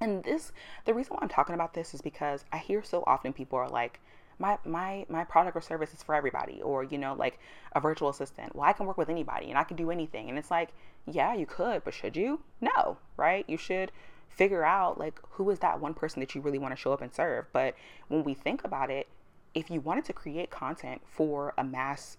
And 0.00 0.24
this, 0.24 0.52
the 0.86 0.94
reason 0.94 1.14
why 1.14 1.18
I'm 1.22 1.28
talking 1.28 1.54
about 1.54 1.74
this 1.74 1.92
is 1.92 2.00
because 2.00 2.44
I 2.52 2.58
hear 2.58 2.82
so 2.82 3.04
often 3.06 3.32
people 3.32 3.58
are 3.58 3.68
like, 3.68 4.00
my 4.40 4.58
my 4.64 5.04
my 5.08 5.22
product 5.22 5.56
or 5.56 5.60
service 5.60 5.92
is 5.92 6.02
for 6.02 6.14
everybody 6.14 6.60
or 6.62 6.82
you 6.82 6.96
know 6.96 7.14
like 7.14 7.38
a 7.74 7.80
virtual 7.80 8.08
assistant 8.08 8.56
well 8.56 8.66
i 8.66 8.72
can 8.72 8.86
work 8.86 8.96
with 8.96 9.10
anybody 9.10 9.50
and 9.50 9.58
i 9.58 9.62
can 9.62 9.76
do 9.76 9.90
anything 9.90 10.30
and 10.30 10.38
it's 10.38 10.50
like 10.50 10.70
yeah 11.06 11.34
you 11.34 11.44
could 11.44 11.84
but 11.84 11.92
should 11.92 12.16
you 12.16 12.40
no 12.60 12.96
right 13.18 13.44
you 13.48 13.58
should 13.58 13.92
figure 14.30 14.64
out 14.64 14.98
like 14.98 15.20
who 15.32 15.50
is 15.50 15.58
that 15.58 15.80
one 15.80 15.94
person 15.94 16.20
that 16.20 16.34
you 16.34 16.40
really 16.40 16.58
want 16.58 16.72
to 16.72 16.80
show 16.80 16.92
up 16.92 17.02
and 17.02 17.14
serve. 17.14 17.46
But 17.52 17.74
when 18.08 18.24
we 18.24 18.34
think 18.34 18.64
about 18.64 18.90
it, 18.90 19.08
if 19.54 19.70
you 19.70 19.80
wanted 19.80 20.04
to 20.06 20.12
create 20.12 20.50
content 20.50 21.02
for 21.04 21.52
a 21.58 21.64
mass, 21.64 22.16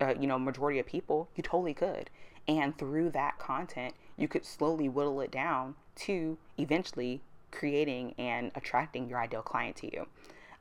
uh, 0.00 0.14
you 0.18 0.26
know, 0.26 0.38
majority 0.38 0.78
of 0.78 0.86
people, 0.86 1.28
you 1.36 1.42
totally 1.42 1.74
could. 1.74 2.10
And 2.46 2.76
through 2.78 3.10
that 3.10 3.38
content, 3.38 3.94
you 4.16 4.26
could 4.26 4.44
slowly 4.44 4.88
whittle 4.88 5.20
it 5.20 5.30
down 5.30 5.74
to 5.96 6.38
eventually 6.58 7.20
creating 7.50 8.14
and 8.18 8.50
attracting 8.54 9.08
your 9.08 9.18
ideal 9.18 9.42
client 9.42 9.76
to 9.76 9.92
you. 9.92 10.06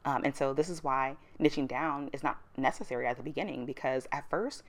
Um, 0.05 0.24
and 0.24 0.36
so 0.36 0.53
this 0.53 0.69
is 0.69 0.83
why 0.83 1.15
niching 1.39 1.67
down 1.67 2.09
is 2.13 2.24
not 2.24 2.38
necessary 2.55 3.07
at 3.07 3.17
the 3.17 3.24
beginning 3.24 3.65
because 3.65 4.07
at 4.12 4.29
first 4.29 4.63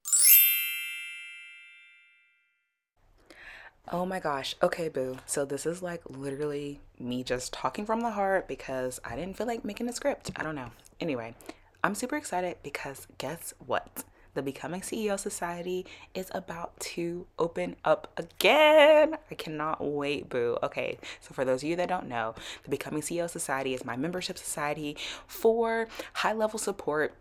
Oh 3.91 4.05
my 4.05 4.21
gosh. 4.21 4.55
Okay, 4.63 4.91
boo. 4.91 5.17
So 5.25 5.47
this 5.47 5.65
is 5.65 5.83
like 5.83 6.03
literally 6.11 6.81
me 6.99 7.25
just 7.25 7.55
talking 7.55 7.87
from 7.87 8.03
the 8.03 8.11
heart 8.11 8.47
because 8.47 9.01
I 9.03 9.17
didn't 9.17 9.39
feel 9.39 9.47
like 9.47 9.65
making 9.65 9.89
a 9.89 9.95
script. 9.95 10.31
I 10.37 10.43
don't 10.43 10.55
know. 10.55 10.71
Anyway, 11.01 11.35
I'm 11.83 11.95
super 11.95 12.17
excited 12.17 12.59
because 12.63 13.07
guess 13.17 13.55
what? 13.65 14.05
The 14.35 14.43
Becoming 14.43 14.83
CEO 14.83 15.19
Society 15.19 15.87
is 16.15 16.31
about 16.35 16.79
to 16.81 17.27
open 17.39 17.77
up 17.83 18.13
again. 18.19 19.17
I 19.31 19.35
cannot 19.35 19.83
wait, 19.83 20.29
boo. 20.29 20.59
Okay, 20.63 20.99
so 21.21 21.33
for 21.33 21.47
those 21.47 21.63
of 21.63 21.69
you 21.71 21.77
that 21.77 21.89
don't 21.89 22.09
know, 22.09 22.35
the 22.65 22.71
Becoming 22.71 23.01
CEO 23.01 23.29
Society 23.29 23.73
is 23.73 23.87
my 23.87 23.97
membership 23.97 24.37
society 24.37 24.99
for 25.27 25.89
high 26.13 26.35
level 26.35 26.59
support 26.59 27.15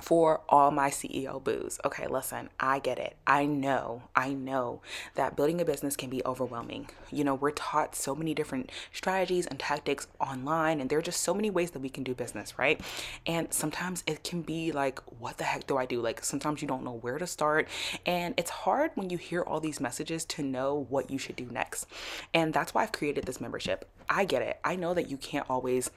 for 0.00 0.40
all 0.48 0.70
my 0.70 0.90
CEO 0.90 1.42
boos. 1.42 1.78
Okay, 1.84 2.06
listen, 2.06 2.48
I 2.58 2.78
get 2.78 2.98
it. 2.98 3.16
I 3.26 3.46
know, 3.46 4.02
I 4.14 4.32
know 4.32 4.80
that 5.14 5.36
building 5.36 5.60
a 5.60 5.64
business 5.64 5.96
can 5.96 6.10
be 6.10 6.22
overwhelming. 6.24 6.88
You 7.10 7.24
know, 7.24 7.34
we're 7.34 7.50
taught 7.50 7.94
so 7.94 8.14
many 8.14 8.34
different 8.34 8.70
strategies 8.92 9.46
and 9.46 9.58
tactics 9.58 10.06
online, 10.20 10.80
and 10.80 10.88
there 10.88 10.98
are 10.98 11.02
just 11.02 11.20
so 11.20 11.34
many 11.34 11.50
ways 11.50 11.72
that 11.72 11.80
we 11.80 11.88
can 11.88 12.04
do 12.04 12.14
business, 12.14 12.58
right? 12.58 12.80
And 13.26 13.52
sometimes 13.52 14.02
it 14.06 14.24
can 14.24 14.42
be 14.42 14.72
like, 14.72 15.00
what 15.18 15.38
the 15.38 15.44
heck 15.44 15.66
do 15.66 15.76
I 15.76 15.86
do? 15.86 16.00
Like, 16.00 16.24
sometimes 16.24 16.62
you 16.62 16.68
don't 16.68 16.84
know 16.84 16.98
where 17.00 17.18
to 17.18 17.26
start, 17.26 17.68
and 18.06 18.34
it's 18.36 18.50
hard 18.50 18.90
when 18.94 19.10
you 19.10 19.18
hear 19.18 19.42
all 19.42 19.60
these 19.60 19.80
messages 19.80 20.24
to 20.26 20.42
know 20.42 20.86
what 20.88 21.10
you 21.10 21.18
should 21.18 21.36
do 21.36 21.46
next. 21.50 21.86
And 22.34 22.52
that's 22.52 22.74
why 22.74 22.82
I've 22.82 22.92
created 22.92 23.24
this 23.24 23.40
membership. 23.40 23.88
I 24.08 24.24
get 24.24 24.42
it. 24.42 24.58
I 24.64 24.76
know 24.76 24.94
that 24.94 25.08
you 25.08 25.16
can't 25.16 25.48
always 25.48 25.90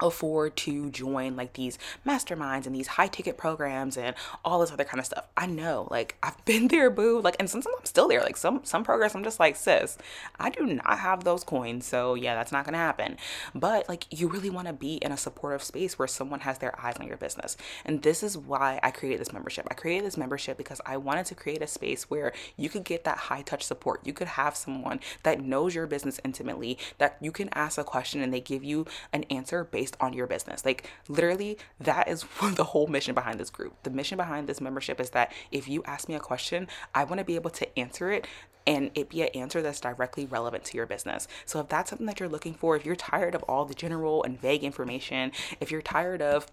afford 0.00 0.56
to 0.56 0.90
join 0.90 1.36
like 1.36 1.52
these 1.54 1.78
masterminds 2.06 2.66
and 2.66 2.74
these 2.74 2.86
high 2.86 3.06
ticket 3.06 3.36
programs 3.36 3.96
and 3.96 4.14
all 4.44 4.60
this 4.60 4.72
other 4.72 4.84
kind 4.84 4.98
of 4.98 5.06
stuff. 5.06 5.26
I 5.36 5.46
know, 5.46 5.88
like 5.90 6.16
I've 6.22 6.42
been 6.44 6.68
there, 6.68 6.90
boo. 6.90 7.20
Like, 7.20 7.36
and 7.38 7.48
sometimes 7.48 7.74
I'm 7.78 7.84
still 7.84 8.08
there. 8.08 8.20
Like 8.20 8.36
some 8.36 8.60
some 8.64 8.84
programs, 8.84 9.14
I'm 9.14 9.24
just 9.24 9.40
like, 9.40 9.56
sis, 9.56 9.98
I 10.38 10.50
do 10.50 10.66
not 10.66 10.98
have 10.98 11.24
those 11.24 11.44
coins, 11.44 11.86
so 11.86 12.14
yeah, 12.14 12.34
that's 12.34 12.52
not 12.52 12.64
gonna 12.64 12.78
happen. 12.78 13.16
But 13.54 13.88
like, 13.88 14.06
you 14.10 14.28
really 14.28 14.50
want 14.50 14.68
to 14.68 14.72
be 14.72 14.96
in 14.96 15.12
a 15.12 15.16
supportive 15.16 15.62
space 15.62 15.98
where 15.98 16.08
someone 16.08 16.40
has 16.40 16.58
their 16.58 16.78
eyes 16.80 16.96
on 16.98 17.06
your 17.06 17.16
business, 17.16 17.56
and 17.84 18.02
this 18.02 18.22
is 18.22 18.36
why 18.36 18.80
I 18.82 18.90
created 18.90 19.20
this 19.20 19.32
membership. 19.32 19.66
I 19.70 19.74
created 19.74 20.06
this 20.06 20.16
membership 20.16 20.56
because 20.56 20.80
I 20.86 20.96
wanted 20.96 21.26
to 21.26 21.34
create 21.34 21.62
a 21.62 21.66
space 21.66 22.10
where 22.10 22.32
you 22.56 22.68
could 22.68 22.84
get 22.84 23.04
that 23.04 23.18
high 23.18 23.42
touch 23.42 23.62
support. 23.62 24.00
You 24.04 24.12
could 24.12 24.28
have 24.28 24.56
someone 24.56 25.00
that 25.22 25.40
knows 25.40 25.74
your 25.74 25.86
business 25.86 26.20
intimately, 26.24 26.78
that 26.98 27.16
you 27.20 27.32
can 27.32 27.48
ask 27.52 27.78
a 27.78 27.84
question 27.84 28.20
and 28.20 28.32
they 28.32 28.40
give 28.40 28.64
you 28.64 28.86
an 29.12 29.24
answer 29.24 29.64
based 29.64 29.83
based 29.84 29.96
on 30.00 30.14
your 30.14 30.26
business. 30.26 30.64
Like 30.64 30.90
literally, 31.08 31.58
that 31.78 32.08
is 32.08 32.24
the 32.54 32.64
whole 32.64 32.86
mission 32.86 33.14
behind 33.14 33.38
this 33.38 33.50
group. 33.50 33.74
The 33.82 33.90
mission 33.90 34.16
behind 34.16 34.48
this 34.48 34.60
membership 34.60 34.98
is 34.98 35.10
that 35.10 35.30
if 35.50 35.68
you 35.68 35.82
ask 35.84 36.08
me 36.08 36.14
a 36.14 36.20
question, 36.20 36.68
I 36.94 37.04
want 37.04 37.18
to 37.18 37.24
be 37.24 37.34
able 37.34 37.50
to 37.50 37.78
answer 37.78 38.10
it 38.10 38.26
and 38.66 38.90
it 38.94 39.10
be 39.10 39.20
an 39.20 39.28
answer 39.34 39.60
that's 39.60 39.80
directly 39.80 40.24
relevant 40.24 40.64
to 40.64 40.78
your 40.78 40.86
business. 40.86 41.28
So 41.44 41.60
if 41.60 41.68
that's 41.68 41.90
something 41.90 42.06
that 42.06 42.18
you're 42.18 42.30
looking 42.30 42.54
for, 42.54 42.76
if 42.76 42.86
you're 42.86 42.96
tired 42.96 43.34
of 43.34 43.42
all 43.42 43.66
the 43.66 43.74
general 43.74 44.24
and 44.24 44.40
vague 44.40 44.64
information, 44.64 45.32
if 45.60 45.70
you're 45.70 45.82
tired 45.82 46.22
of 46.22 46.46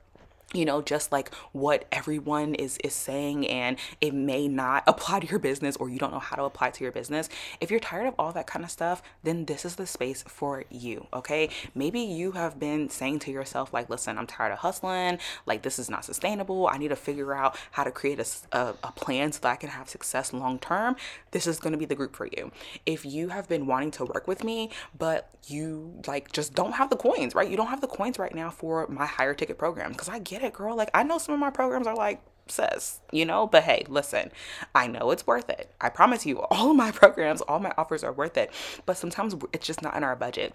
you 0.53 0.65
know 0.65 0.81
just 0.81 1.11
like 1.11 1.33
what 1.53 1.85
everyone 1.91 2.55
is 2.55 2.77
is 2.83 2.93
saying 2.93 3.47
and 3.47 3.77
it 4.01 4.13
may 4.13 4.47
not 4.47 4.83
apply 4.87 5.19
to 5.19 5.27
your 5.27 5.39
business 5.39 5.75
or 5.77 5.89
you 5.89 5.97
don't 5.97 6.11
know 6.11 6.19
how 6.19 6.35
to 6.35 6.43
apply 6.43 6.69
to 6.69 6.83
your 6.83 6.91
business. 6.91 7.29
If 7.59 7.71
you're 7.71 7.79
tired 7.79 8.07
of 8.07 8.15
all 8.19 8.31
that 8.33 8.47
kind 8.47 8.65
of 8.65 8.71
stuff 8.71 9.01
then 9.23 9.45
this 9.45 9.65
is 9.65 9.75
the 9.75 9.87
space 9.87 10.23
for 10.27 10.63
you 10.69 11.07
okay? 11.13 11.49
Maybe 11.75 12.01
you 12.01 12.33
have 12.33 12.59
been 12.59 12.89
saying 12.89 13.19
to 13.19 13.31
yourself 13.31 13.73
like 13.73 13.89
listen 13.89 14.17
i'm 14.17 14.27
tired 14.27 14.51
of 14.51 14.59
hustling. 14.59 15.19
Like 15.45 15.61
this 15.61 15.79
is 15.79 15.89
not 15.89 16.05
sustainable. 16.05 16.67
I 16.67 16.77
need 16.77 16.89
to 16.89 16.95
figure 16.95 17.33
out 17.33 17.57
how 17.71 17.83
to 17.83 17.91
create 17.91 18.19
a, 18.19 18.25
a, 18.57 18.73
a 18.83 18.91
plan 18.91 19.31
so 19.31 19.39
that 19.41 19.51
i 19.51 19.55
can 19.55 19.69
have 19.69 19.89
success 19.89 20.33
long 20.33 20.59
term. 20.59 20.95
This 21.31 21.47
is 21.47 21.59
going 21.59 21.71
to 21.71 21.77
be 21.77 21.85
the 21.85 21.95
group 21.95 22.15
for 22.15 22.25
you. 22.25 22.51
If 22.85 23.05
you 23.05 23.29
have 23.29 23.47
been 23.47 23.67
wanting 23.67 23.91
to 23.91 24.05
work 24.05 24.27
with 24.27 24.43
me 24.43 24.69
but 24.97 25.29
you 25.47 25.93
like 26.07 26.31
just 26.31 26.53
don't 26.53 26.73
have 26.73 26.89
the 26.89 26.95
coins 26.95 27.35
right? 27.35 27.49
You 27.49 27.57
don't 27.57 27.67
have 27.67 27.81
the 27.81 27.87
coins 27.87 28.19
right 28.19 28.33
now 28.35 28.49
for 28.49 28.87
my 28.87 29.05
higher 29.05 29.33
ticket 29.33 29.57
program 29.57 29.91
because 29.91 30.09
i 30.09 30.19
get 30.19 30.40
get 30.41 30.47
it, 30.47 30.53
girl. 30.53 30.75
Like, 30.75 30.89
I 30.93 31.03
know 31.03 31.17
some 31.17 31.33
of 31.33 31.39
my 31.39 31.49
programs 31.49 31.87
are 31.87 31.95
like, 31.95 32.21
sis, 32.47 32.99
you 33.11 33.25
know, 33.25 33.47
but 33.47 33.63
hey, 33.63 33.85
listen, 33.87 34.31
I 34.75 34.87
know 34.87 35.11
it's 35.11 35.25
worth 35.25 35.49
it. 35.49 35.73
I 35.79 35.89
promise 35.89 36.25
you, 36.25 36.41
all 36.41 36.71
of 36.71 36.75
my 36.75 36.91
programs, 37.01 37.41
all 37.41 37.59
my 37.59 37.73
offers 37.77 38.03
are 38.03 38.11
worth 38.11 38.37
it. 38.37 38.51
But 38.85 38.97
sometimes 38.97 39.35
it's 39.53 39.65
just 39.65 39.81
not 39.81 39.95
in 39.95 40.03
our 40.03 40.15
budget. 40.15 40.53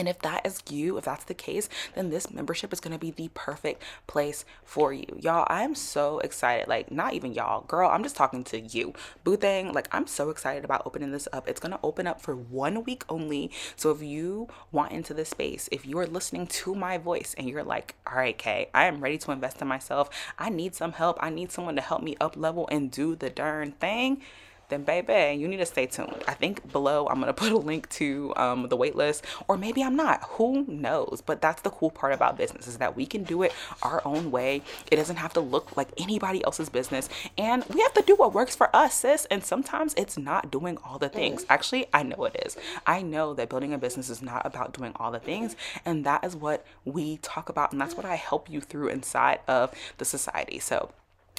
And 0.00 0.08
if 0.08 0.20
that 0.20 0.46
is 0.46 0.62
you, 0.70 0.96
if 0.96 1.04
that's 1.04 1.24
the 1.24 1.34
case, 1.34 1.68
then 1.94 2.08
this 2.08 2.30
membership 2.30 2.72
is 2.72 2.80
going 2.80 2.94
to 2.94 2.98
be 2.98 3.10
the 3.10 3.28
perfect 3.34 3.82
place 4.06 4.46
for 4.64 4.94
you. 4.94 5.04
Y'all, 5.20 5.44
I 5.48 5.62
am 5.62 5.74
so 5.74 6.20
excited. 6.20 6.68
Like, 6.68 6.90
not 6.90 7.12
even 7.12 7.34
y'all, 7.34 7.64
girl, 7.64 7.90
I'm 7.90 8.02
just 8.02 8.16
talking 8.16 8.42
to 8.44 8.58
you. 8.58 8.94
Boo 9.24 9.36
thing, 9.36 9.74
like, 9.74 9.88
I'm 9.92 10.06
so 10.06 10.30
excited 10.30 10.64
about 10.64 10.84
opening 10.86 11.12
this 11.12 11.28
up. 11.34 11.46
It's 11.46 11.60
going 11.60 11.72
to 11.72 11.80
open 11.82 12.06
up 12.06 12.22
for 12.22 12.34
one 12.34 12.82
week 12.84 13.04
only. 13.10 13.50
So 13.76 13.90
if 13.90 14.02
you 14.02 14.48
want 14.72 14.92
into 14.92 15.12
this 15.12 15.28
space, 15.28 15.68
if 15.70 15.84
you 15.84 15.98
are 15.98 16.06
listening 16.06 16.46
to 16.46 16.74
my 16.74 16.96
voice 16.96 17.34
and 17.36 17.46
you're 17.46 17.62
like, 17.62 17.94
all 18.06 18.16
right, 18.16 18.38
Kay, 18.38 18.70
I 18.72 18.86
am 18.86 19.02
ready 19.02 19.18
to 19.18 19.32
invest 19.32 19.60
in 19.60 19.68
myself, 19.68 20.08
I 20.38 20.48
need 20.48 20.74
some 20.74 20.92
help, 20.92 21.18
I 21.20 21.28
need 21.28 21.52
someone 21.52 21.76
to 21.76 21.82
help 21.82 22.02
me 22.02 22.16
up 22.22 22.38
level 22.38 22.66
and 22.72 22.90
do 22.90 23.16
the 23.16 23.28
darn 23.28 23.72
thing 23.72 24.22
then 24.70 24.84
baby, 24.84 25.38
you 25.38 25.48
need 25.48 25.58
to 25.58 25.66
stay 25.66 25.86
tuned. 25.86 26.22
I 26.26 26.34
think 26.34 26.72
below 26.72 27.06
I'm 27.08 27.20
gonna 27.20 27.32
put 27.44 27.52
a 27.52 27.58
link 27.58 27.88
to 27.90 28.32
um, 28.36 28.68
the 28.68 28.76
waitlist, 28.76 29.22
or 29.48 29.56
maybe 29.56 29.82
I'm 29.82 29.96
not. 29.96 30.22
Who 30.30 30.64
knows? 30.66 31.22
But 31.24 31.42
that's 31.42 31.62
the 31.62 31.70
cool 31.70 31.90
part 31.90 32.12
about 32.12 32.36
business 32.36 32.66
is 32.66 32.78
that 32.78 32.96
we 32.96 33.06
can 33.06 33.24
do 33.24 33.42
it 33.42 33.52
our 33.82 34.02
own 34.04 34.30
way. 34.30 34.62
It 34.90 34.96
doesn't 34.96 35.16
have 35.16 35.32
to 35.34 35.40
look 35.40 35.76
like 35.76 35.88
anybody 35.98 36.42
else's 36.44 36.68
business, 36.68 37.08
and 37.36 37.64
we 37.66 37.80
have 37.80 37.94
to 37.94 38.02
do 38.02 38.14
what 38.16 38.32
works 38.32 38.56
for 38.56 38.74
us, 38.74 38.94
sis. 38.94 39.26
And 39.26 39.44
sometimes 39.44 39.94
it's 39.96 40.16
not 40.16 40.50
doing 40.50 40.78
all 40.84 40.98
the 40.98 41.08
things. 41.08 41.44
Actually, 41.48 41.86
I 41.92 42.02
know 42.02 42.24
it 42.24 42.40
is. 42.44 42.56
I 42.86 43.02
know 43.02 43.34
that 43.34 43.48
building 43.48 43.74
a 43.74 43.78
business 43.78 44.08
is 44.08 44.22
not 44.22 44.46
about 44.46 44.72
doing 44.72 44.92
all 44.96 45.10
the 45.10 45.18
things, 45.18 45.56
and 45.84 46.04
that 46.06 46.24
is 46.24 46.36
what 46.36 46.64
we 46.84 47.18
talk 47.18 47.48
about, 47.48 47.72
and 47.72 47.80
that's 47.80 47.96
what 47.96 48.06
I 48.06 48.16
help 48.16 48.48
you 48.50 48.60
through 48.60 48.88
inside 48.88 49.40
of 49.48 49.74
the 49.98 50.04
society. 50.04 50.58
So 50.58 50.90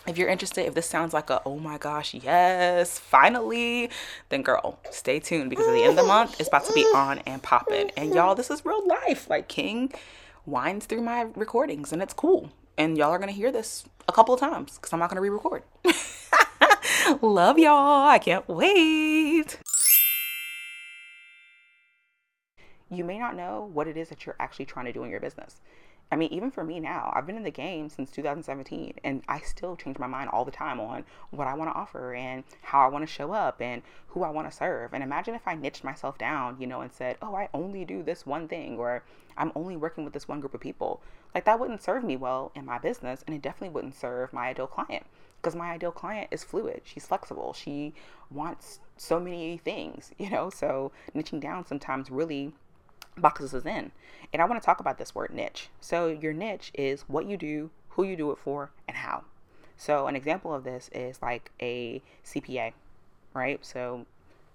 if 0.07 0.17
you're 0.17 0.29
interested, 0.29 0.65
if 0.65 0.73
this 0.73 0.87
sounds 0.87 1.13
like 1.13 1.29
a 1.29 1.41
oh 1.45 1.59
my 1.59 1.77
gosh, 1.77 2.13
yes, 2.13 2.97
finally, 2.97 3.89
then 4.29 4.41
girl, 4.41 4.79
stay 4.89 5.19
tuned 5.19 5.49
because 5.49 5.67
at 5.67 5.73
the 5.73 5.83
end 5.83 5.91
of 5.91 5.95
the 5.97 6.03
month, 6.03 6.39
it's 6.39 6.49
about 6.49 6.65
to 6.65 6.73
be 6.73 6.83
on 6.95 7.19
and 7.19 7.41
popping. 7.43 7.91
And 7.97 8.13
y'all, 8.13 8.35
this 8.35 8.49
is 8.49 8.65
real 8.65 8.85
life. 8.87 9.29
Like 9.29 9.47
King 9.47 9.93
winds 10.45 10.85
through 10.85 11.01
my 11.01 11.27
recordings 11.35 11.93
and 11.93 12.01
it's 12.01 12.13
cool. 12.13 12.51
And 12.77 12.97
y'all 12.97 13.11
are 13.11 13.19
gonna 13.19 13.31
hear 13.31 13.51
this 13.51 13.83
a 14.07 14.11
couple 14.11 14.33
of 14.33 14.39
times 14.39 14.77
because 14.77 14.91
I'm 14.91 14.99
not 14.99 15.09
gonna 15.09 15.21
re-record. 15.21 15.63
Love 17.21 17.59
y'all. 17.59 18.07
I 18.07 18.19
can't 18.19 18.47
wait. 18.47 19.59
You 22.89 23.03
may 23.05 23.19
not 23.19 23.35
know 23.35 23.69
what 23.71 23.87
it 23.87 23.95
is 23.95 24.09
that 24.09 24.25
you're 24.25 24.35
actually 24.39 24.65
trying 24.65 24.85
to 24.85 24.93
do 24.93 25.03
in 25.03 25.09
your 25.09 25.19
business. 25.19 25.61
I 26.11 26.17
mean, 26.17 26.33
even 26.33 26.51
for 26.51 26.65
me 26.65 26.81
now, 26.81 27.11
I've 27.15 27.25
been 27.25 27.37
in 27.37 27.43
the 27.43 27.51
game 27.51 27.87
since 27.87 28.11
2017 28.11 28.95
and 29.03 29.23
I 29.29 29.39
still 29.39 29.77
change 29.77 29.97
my 29.97 30.07
mind 30.07 30.29
all 30.29 30.43
the 30.43 30.51
time 30.51 30.77
on 30.79 31.05
what 31.29 31.47
I 31.47 31.53
want 31.53 31.71
to 31.71 31.75
offer 31.75 32.13
and 32.13 32.43
how 32.61 32.81
I 32.81 32.89
want 32.89 33.07
to 33.07 33.11
show 33.11 33.31
up 33.31 33.61
and 33.61 33.81
who 34.07 34.23
I 34.23 34.29
want 34.29 34.51
to 34.51 34.55
serve. 34.55 34.93
And 34.93 35.03
imagine 35.03 35.35
if 35.35 35.47
I 35.47 35.55
niched 35.55 35.85
myself 35.85 36.17
down, 36.17 36.57
you 36.59 36.67
know, 36.67 36.81
and 36.81 36.91
said, 36.91 37.17
oh, 37.21 37.35
I 37.35 37.47
only 37.53 37.85
do 37.85 38.03
this 38.03 38.25
one 38.25 38.49
thing 38.49 38.77
or 38.77 39.03
I'm 39.37 39.53
only 39.55 39.77
working 39.77 40.03
with 40.03 40.11
this 40.11 40.27
one 40.27 40.41
group 40.41 40.53
of 40.53 40.59
people. 40.59 41.01
Like 41.33 41.45
that 41.45 41.59
wouldn't 41.61 41.81
serve 41.81 42.03
me 42.03 42.17
well 42.17 42.51
in 42.55 42.65
my 42.65 42.77
business 42.77 43.23
and 43.25 43.33
it 43.33 43.41
definitely 43.41 43.73
wouldn't 43.73 43.95
serve 43.95 44.33
my 44.33 44.49
ideal 44.49 44.67
client 44.67 45.05
because 45.41 45.55
my 45.55 45.71
ideal 45.71 45.91
client 45.91 46.27
is 46.31 46.43
fluid. 46.43 46.81
She's 46.83 47.05
flexible. 47.05 47.53
She 47.53 47.93
wants 48.29 48.79
so 48.97 49.19
many 49.19 49.57
things, 49.57 50.11
you 50.17 50.29
know, 50.29 50.49
so 50.49 50.91
niching 51.15 51.39
down 51.39 51.65
sometimes 51.65 52.11
really 52.11 52.53
boxes 53.17 53.53
in. 53.53 53.91
And 54.33 54.41
I 54.41 54.45
want 54.45 54.61
to 54.61 54.65
talk 54.65 54.79
about 54.79 54.97
this 54.97 55.13
word 55.13 55.33
niche. 55.33 55.69
So, 55.79 56.07
your 56.07 56.33
niche 56.33 56.71
is 56.73 57.03
what 57.07 57.25
you 57.25 57.37
do, 57.37 57.69
who 57.89 58.03
you 58.03 58.15
do 58.15 58.31
it 58.31 58.37
for, 58.37 58.71
and 58.87 58.97
how. 58.97 59.23
So, 59.77 60.07
an 60.07 60.15
example 60.15 60.53
of 60.53 60.63
this 60.63 60.89
is 60.93 61.21
like 61.21 61.51
a 61.61 62.01
CPA, 62.25 62.73
right? 63.33 63.63
So, 63.65 64.05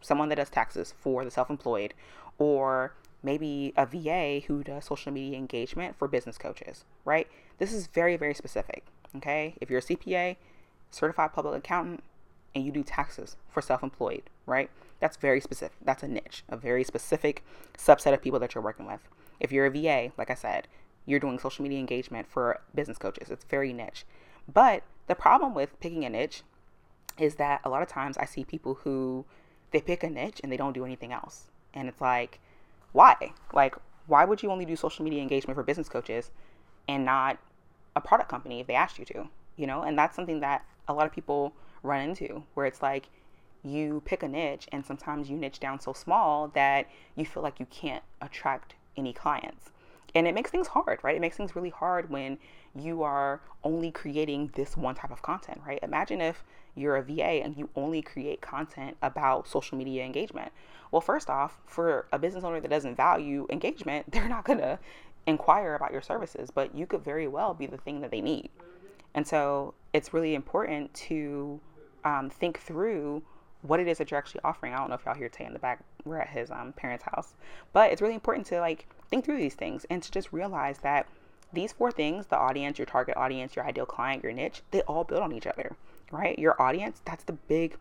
someone 0.00 0.28
that 0.28 0.36
does 0.36 0.50
taxes 0.50 0.94
for 0.98 1.24
the 1.24 1.30
self 1.30 1.50
employed, 1.50 1.94
or 2.38 2.92
maybe 3.22 3.74
a 3.76 3.84
VA 3.84 4.46
who 4.46 4.62
does 4.62 4.84
social 4.84 5.12
media 5.12 5.36
engagement 5.36 5.96
for 5.98 6.08
business 6.08 6.38
coaches, 6.38 6.84
right? 7.04 7.26
This 7.58 7.72
is 7.72 7.88
very, 7.88 8.16
very 8.16 8.34
specific. 8.34 8.84
Okay. 9.16 9.54
If 9.60 9.70
you're 9.70 9.80
a 9.80 9.82
CPA, 9.82 10.36
certified 10.90 11.32
public 11.32 11.58
accountant, 11.58 12.02
and 12.54 12.64
you 12.64 12.72
do 12.72 12.82
taxes 12.82 13.36
for 13.50 13.60
self 13.60 13.82
employed, 13.82 14.22
right? 14.46 14.70
That's 15.00 15.16
very 15.16 15.40
specific. 15.40 15.76
That's 15.82 16.02
a 16.02 16.08
niche, 16.08 16.44
a 16.48 16.56
very 16.56 16.84
specific 16.84 17.44
subset 17.76 18.14
of 18.14 18.22
people 18.22 18.40
that 18.40 18.54
you're 18.54 18.64
working 18.64 18.86
with. 18.86 19.00
If 19.38 19.52
you're 19.52 19.66
a 19.66 19.70
VA, 19.70 20.12
like 20.16 20.30
I 20.30 20.34
said, 20.34 20.68
you're 21.04 21.20
doing 21.20 21.38
social 21.38 21.62
media 21.62 21.78
engagement 21.78 22.26
for 22.26 22.60
business 22.74 22.98
coaches. 22.98 23.30
It's 23.30 23.44
very 23.44 23.72
niche. 23.72 24.04
But 24.52 24.82
the 25.06 25.14
problem 25.14 25.54
with 25.54 25.78
picking 25.80 26.04
a 26.04 26.10
niche 26.10 26.42
is 27.18 27.36
that 27.36 27.60
a 27.64 27.70
lot 27.70 27.82
of 27.82 27.88
times 27.88 28.16
I 28.16 28.24
see 28.24 28.44
people 28.44 28.74
who 28.82 29.24
they 29.70 29.80
pick 29.80 30.02
a 30.02 30.10
niche 30.10 30.40
and 30.42 30.50
they 30.50 30.56
don't 30.56 30.72
do 30.72 30.84
anything 30.84 31.12
else. 31.12 31.50
And 31.74 31.88
it's 31.88 32.00
like, 32.00 32.40
why? 32.92 33.32
Like, 33.52 33.74
why 34.06 34.24
would 34.24 34.42
you 34.42 34.50
only 34.50 34.64
do 34.64 34.76
social 34.76 35.04
media 35.04 35.22
engagement 35.22 35.56
for 35.56 35.62
business 35.62 35.88
coaches 35.88 36.30
and 36.88 37.04
not 37.04 37.38
a 37.94 38.00
product 38.00 38.28
company 38.30 38.60
if 38.60 38.66
they 38.66 38.74
asked 38.74 38.98
you 38.98 39.04
to? 39.06 39.28
You 39.56 39.66
know, 39.66 39.82
and 39.82 39.98
that's 39.98 40.16
something 40.16 40.40
that 40.40 40.64
a 40.88 40.94
lot 40.94 41.06
of 41.06 41.12
people 41.12 41.52
run 41.82 42.00
into 42.00 42.44
where 42.54 42.66
it's 42.66 42.82
like 42.82 43.08
you 43.66 44.02
pick 44.04 44.22
a 44.22 44.28
niche 44.28 44.68
and 44.72 44.84
sometimes 44.84 45.28
you 45.28 45.36
niche 45.36 45.60
down 45.60 45.80
so 45.80 45.92
small 45.92 46.48
that 46.48 46.86
you 47.16 47.26
feel 47.26 47.42
like 47.42 47.60
you 47.60 47.66
can't 47.66 48.04
attract 48.20 48.74
any 48.96 49.12
clients. 49.12 49.70
And 50.14 50.26
it 50.26 50.34
makes 50.34 50.50
things 50.50 50.68
hard, 50.68 51.00
right? 51.02 51.16
It 51.16 51.20
makes 51.20 51.36
things 51.36 51.54
really 51.54 51.70
hard 51.70 52.08
when 52.08 52.38
you 52.74 53.02
are 53.02 53.40
only 53.64 53.90
creating 53.90 54.50
this 54.54 54.76
one 54.76 54.94
type 54.94 55.10
of 55.10 55.20
content, 55.20 55.60
right? 55.66 55.78
Imagine 55.82 56.20
if 56.20 56.42
you're 56.74 56.96
a 56.96 57.02
VA 57.02 57.42
and 57.44 57.56
you 57.56 57.68
only 57.74 58.02
create 58.02 58.40
content 58.40 58.96
about 59.02 59.48
social 59.48 59.76
media 59.76 60.04
engagement. 60.04 60.52
Well, 60.90 61.00
first 61.00 61.28
off, 61.28 61.60
for 61.66 62.06
a 62.12 62.18
business 62.18 62.44
owner 62.44 62.60
that 62.60 62.70
doesn't 62.70 62.96
value 62.96 63.46
engagement, 63.50 64.06
they're 64.12 64.28
not 64.28 64.44
going 64.44 64.60
to 64.60 64.78
inquire 65.26 65.74
about 65.74 65.92
your 65.92 66.02
services, 66.02 66.50
but 66.50 66.74
you 66.74 66.86
could 66.86 67.04
very 67.04 67.26
well 67.26 67.52
be 67.52 67.66
the 67.66 67.78
thing 67.78 68.00
that 68.00 68.10
they 68.10 68.20
need. 68.20 68.48
And 69.14 69.26
so 69.26 69.74
it's 69.92 70.14
really 70.14 70.34
important 70.34 70.94
to 70.94 71.60
um, 72.04 72.30
think 72.30 72.60
through 72.60 73.22
what 73.62 73.80
it 73.80 73.88
is 73.88 73.98
that 73.98 74.10
you're 74.10 74.18
actually 74.18 74.40
offering. 74.44 74.74
I 74.74 74.78
don't 74.78 74.88
know 74.88 74.94
if 74.94 75.04
y'all 75.04 75.14
hear 75.14 75.28
Tay 75.28 75.44
in 75.44 75.52
the 75.52 75.58
back. 75.58 75.80
We're 76.04 76.20
at 76.20 76.28
his 76.28 76.50
um, 76.50 76.72
parents' 76.72 77.04
house, 77.04 77.34
but 77.72 77.90
it's 77.90 78.02
really 78.02 78.14
important 78.14 78.46
to 78.48 78.60
like 78.60 78.86
think 79.10 79.24
through 79.24 79.38
these 79.38 79.54
things 79.54 79.86
and 79.90 80.02
to 80.02 80.10
just 80.10 80.32
realize 80.32 80.78
that 80.78 81.06
these 81.52 81.72
four 81.72 81.90
things 81.90 82.26
the 82.26 82.38
audience, 82.38 82.78
your 82.78 82.86
target 82.86 83.16
audience, 83.16 83.56
your 83.56 83.64
ideal 83.64 83.86
client, 83.86 84.22
your 84.22 84.32
niche 84.32 84.62
they 84.70 84.82
all 84.82 85.04
build 85.04 85.22
on 85.22 85.32
each 85.32 85.46
other, 85.46 85.76
right? 86.10 86.38
Your 86.38 86.60
audience, 86.60 87.00
that's 87.04 87.24
the 87.24 87.32
big 87.32 87.76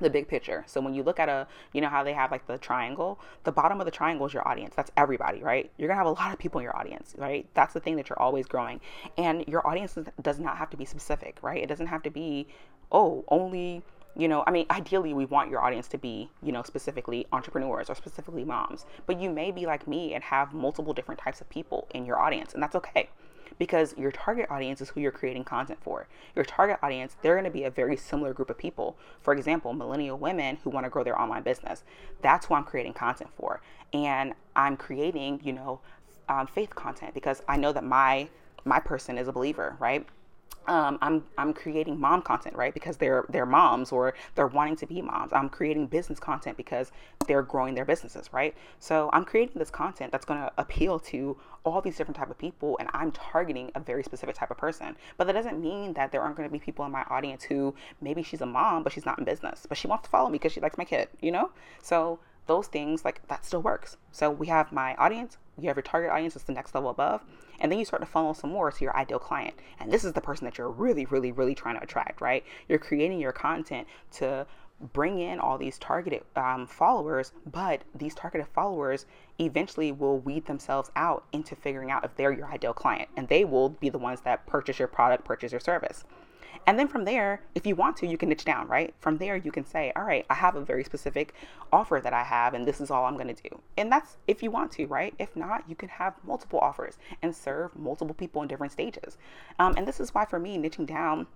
the 0.00 0.10
big 0.10 0.26
picture. 0.26 0.64
So 0.66 0.80
when 0.80 0.94
you 0.94 1.02
look 1.02 1.20
at 1.20 1.28
a, 1.28 1.46
you 1.72 1.80
know 1.80 1.88
how 1.88 2.02
they 2.02 2.12
have 2.12 2.30
like 2.30 2.46
the 2.46 2.58
triangle, 2.58 3.20
the 3.44 3.52
bottom 3.52 3.80
of 3.80 3.84
the 3.84 3.92
triangle 3.92 4.26
is 4.26 4.34
your 4.34 4.46
audience. 4.46 4.74
That's 4.74 4.90
everybody, 4.96 5.42
right? 5.42 5.70
You're 5.76 5.88
going 5.88 5.96
to 5.96 6.04
have 6.04 6.06
a 6.06 6.20
lot 6.20 6.32
of 6.32 6.38
people 6.38 6.58
in 6.58 6.64
your 6.64 6.76
audience, 6.76 7.14
right? 7.16 7.46
That's 7.54 7.74
the 7.74 7.80
thing 7.80 7.96
that 7.96 8.08
you're 8.08 8.20
always 8.20 8.46
growing. 8.46 8.80
And 9.16 9.46
your 9.46 9.66
audience 9.66 9.96
does 10.20 10.40
not 10.40 10.56
have 10.56 10.70
to 10.70 10.76
be 10.76 10.84
specific, 10.84 11.38
right? 11.42 11.62
It 11.62 11.68
doesn't 11.68 11.86
have 11.86 12.02
to 12.02 12.10
be, 12.10 12.48
oh, 12.90 13.24
only 13.28 13.82
you 14.16 14.28
know 14.28 14.44
i 14.46 14.50
mean 14.50 14.66
ideally 14.70 15.12
we 15.12 15.24
want 15.24 15.50
your 15.50 15.62
audience 15.62 15.88
to 15.88 15.98
be 15.98 16.30
you 16.42 16.52
know 16.52 16.62
specifically 16.62 17.26
entrepreneurs 17.32 17.90
or 17.90 17.94
specifically 17.94 18.44
moms 18.44 18.86
but 19.06 19.20
you 19.20 19.30
may 19.30 19.50
be 19.50 19.66
like 19.66 19.86
me 19.86 20.14
and 20.14 20.24
have 20.24 20.52
multiple 20.52 20.92
different 20.92 21.20
types 21.20 21.40
of 21.40 21.48
people 21.48 21.88
in 21.94 22.04
your 22.04 22.18
audience 22.18 22.54
and 22.54 22.62
that's 22.62 22.74
okay 22.76 23.08
because 23.58 23.94
your 23.96 24.10
target 24.10 24.50
audience 24.50 24.80
is 24.80 24.88
who 24.88 25.00
you're 25.00 25.12
creating 25.12 25.44
content 25.44 25.78
for. 25.80 26.08
Your 26.34 26.44
target 26.44 26.78
audience 26.82 27.16
they're 27.22 27.34
going 27.34 27.44
to 27.44 27.50
be 27.50 27.64
a 27.64 27.70
very 27.70 27.96
similar 27.96 28.32
group 28.32 28.50
of 28.50 28.58
people. 28.58 28.96
For 29.20 29.32
example 29.32 29.72
millennial 29.72 30.18
women 30.18 30.58
who 30.64 30.70
want 30.70 30.84
to 30.84 30.90
grow 30.90 31.04
their 31.04 31.20
online 31.20 31.42
business. 31.42 31.84
That's 32.20 32.46
who 32.46 32.54
i'm 32.54 32.64
creating 32.64 32.94
content 32.94 33.30
for 33.36 33.60
and 33.92 34.34
i'm 34.56 34.76
creating 34.76 35.40
you 35.42 35.52
know 35.52 35.80
um, 36.28 36.46
faith 36.46 36.74
content 36.74 37.14
because 37.14 37.42
i 37.48 37.56
know 37.56 37.72
that 37.72 37.84
my 37.84 38.28
my 38.64 38.80
person 38.80 39.16
is 39.16 39.28
a 39.28 39.32
believer 39.32 39.76
right 39.78 40.06
um, 40.66 40.98
I'm 41.02 41.24
I'm 41.38 41.52
creating 41.52 42.00
mom 42.00 42.22
content, 42.22 42.56
right? 42.56 42.72
Because 42.72 42.96
they're 42.96 43.24
they're 43.28 43.46
moms 43.46 43.92
or 43.92 44.14
they're 44.34 44.46
wanting 44.46 44.76
to 44.76 44.86
be 44.86 45.02
moms. 45.02 45.32
I'm 45.32 45.48
creating 45.48 45.86
business 45.88 46.18
content 46.18 46.56
because 46.56 46.92
they're 47.26 47.42
growing 47.42 47.74
their 47.74 47.84
businesses, 47.84 48.32
right? 48.32 48.54
So 48.78 49.10
I'm 49.12 49.24
creating 49.24 49.58
this 49.58 49.70
content 49.70 50.12
that's 50.12 50.24
going 50.24 50.40
to 50.40 50.52
appeal 50.58 50.98
to 51.00 51.36
all 51.64 51.80
these 51.80 51.96
different 51.96 52.16
type 52.16 52.30
of 52.30 52.38
people, 52.38 52.76
and 52.78 52.88
I'm 52.92 53.10
targeting 53.12 53.70
a 53.74 53.80
very 53.80 54.02
specific 54.02 54.34
type 54.36 54.50
of 54.50 54.58
person. 54.58 54.96
But 55.16 55.26
that 55.26 55.32
doesn't 55.32 55.60
mean 55.60 55.94
that 55.94 56.12
there 56.12 56.20
aren't 56.20 56.36
going 56.36 56.48
to 56.48 56.52
be 56.52 56.58
people 56.58 56.84
in 56.84 56.92
my 56.92 57.04
audience 57.04 57.44
who 57.44 57.74
maybe 58.00 58.22
she's 58.22 58.40
a 58.40 58.46
mom, 58.46 58.82
but 58.82 58.92
she's 58.92 59.06
not 59.06 59.18
in 59.18 59.24
business, 59.24 59.66
but 59.68 59.78
she 59.78 59.86
wants 59.88 60.04
to 60.04 60.10
follow 60.10 60.28
me 60.28 60.34
because 60.38 60.52
she 60.52 60.60
likes 60.60 60.76
my 60.76 60.84
kid, 60.84 61.08
you 61.20 61.32
know? 61.32 61.50
So 61.82 62.20
those 62.46 62.66
things 62.66 63.04
like 63.04 63.26
that 63.28 63.44
still 63.44 63.62
works. 63.62 63.96
So 64.12 64.30
we 64.30 64.46
have 64.48 64.72
my 64.72 64.94
audience, 64.96 65.38
you 65.58 65.68
have 65.68 65.76
your 65.76 65.82
target 65.82 66.10
audience, 66.10 66.36
it's 66.36 66.44
the 66.44 66.52
next 66.52 66.74
level 66.74 66.90
above, 66.90 67.22
and 67.60 67.70
then 67.70 67.78
you 67.78 67.84
start 67.84 68.02
to 68.02 68.06
funnel 68.06 68.34
some 68.34 68.50
more 68.50 68.70
to 68.70 68.84
your 68.84 68.96
ideal 68.96 69.18
client. 69.18 69.54
And 69.80 69.92
this 69.92 70.04
is 70.04 70.12
the 70.12 70.20
person 70.20 70.44
that 70.44 70.58
you're 70.58 70.70
really, 70.70 71.06
really, 71.06 71.32
really 71.32 71.54
trying 71.54 71.76
to 71.76 71.82
attract, 71.82 72.20
right? 72.20 72.44
You're 72.68 72.78
creating 72.78 73.20
your 73.20 73.32
content 73.32 73.86
to 74.12 74.46
bring 74.92 75.18
in 75.18 75.38
all 75.38 75.56
these 75.56 75.78
targeted 75.78 76.22
um, 76.36 76.66
followers, 76.66 77.32
but 77.50 77.82
these 77.94 78.14
targeted 78.14 78.46
followers 78.48 79.06
eventually 79.38 79.92
will 79.92 80.18
weed 80.18 80.46
themselves 80.46 80.90
out 80.96 81.24
into 81.32 81.54
figuring 81.56 81.90
out 81.90 82.04
if 82.04 82.14
they're 82.16 82.32
your 82.32 82.50
ideal 82.52 82.74
client, 82.74 83.08
and 83.16 83.28
they 83.28 83.44
will 83.44 83.70
be 83.70 83.88
the 83.88 83.98
ones 83.98 84.20
that 84.22 84.46
purchase 84.46 84.78
your 84.78 84.88
product, 84.88 85.24
purchase 85.24 85.52
your 85.52 85.60
service. 85.60 86.04
And 86.66 86.78
then 86.78 86.88
from 86.88 87.04
there, 87.04 87.42
if 87.54 87.66
you 87.66 87.74
want 87.76 87.96
to, 87.98 88.06
you 88.06 88.16
can 88.16 88.28
niche 88.28 88.44
down, 88.44 88.66
right? 88.68 88.94
From 89.00 89.18
there, 89.18 89.36
you 89.36 89.52
can 89.52 89.66
say, 89.66 89.92
all 89.94 90.04
right, 90.04 90.24
I 90.30 90.34
have 90.34 90.56
a 90.56 90.64
very 90.64 90.84
specific 90.84 91.34
offer 91.72 92.00
that 92.02 92.12
I 92.12 92.22
have, 92.22 92.54
and 92.54 92.66
this 92.66 92.80
is 92.80 92.90
all 92.90 93.04
I'm 93.04 93.14
going 93.14 93.34
to 93.34 93.50
do. 93.50 93.60
And 93.76 93.92
that's 93.92 94.16
if 94.26 94.42
you 94.42 94.50
want 94.50 94.72
to, 94.72 94.86
right? 94.86 95.14
If 95.18 95.36
not, 95.36 95.68
you 95.68 95.74
can 95.74 95.88
have 95.90 96.14
multiple 96.24 96.58
offers 96.58 96.98
and 97.22 97.34
serve 97.34 97.76
multiple 97.76 98.14
people 98.14 98.42
in 98.42 98.48
different 98.48 98.72
stages. 98.72 99.18
Um, 99.58 99.74
and 99.76 99.86
this 99.86 100.00
is 100.00 100.14
why, 100.14 100.24
for 100.24 100.38
me, 100.38 100.56
niching 100.56 100.86
down 100.86 101.26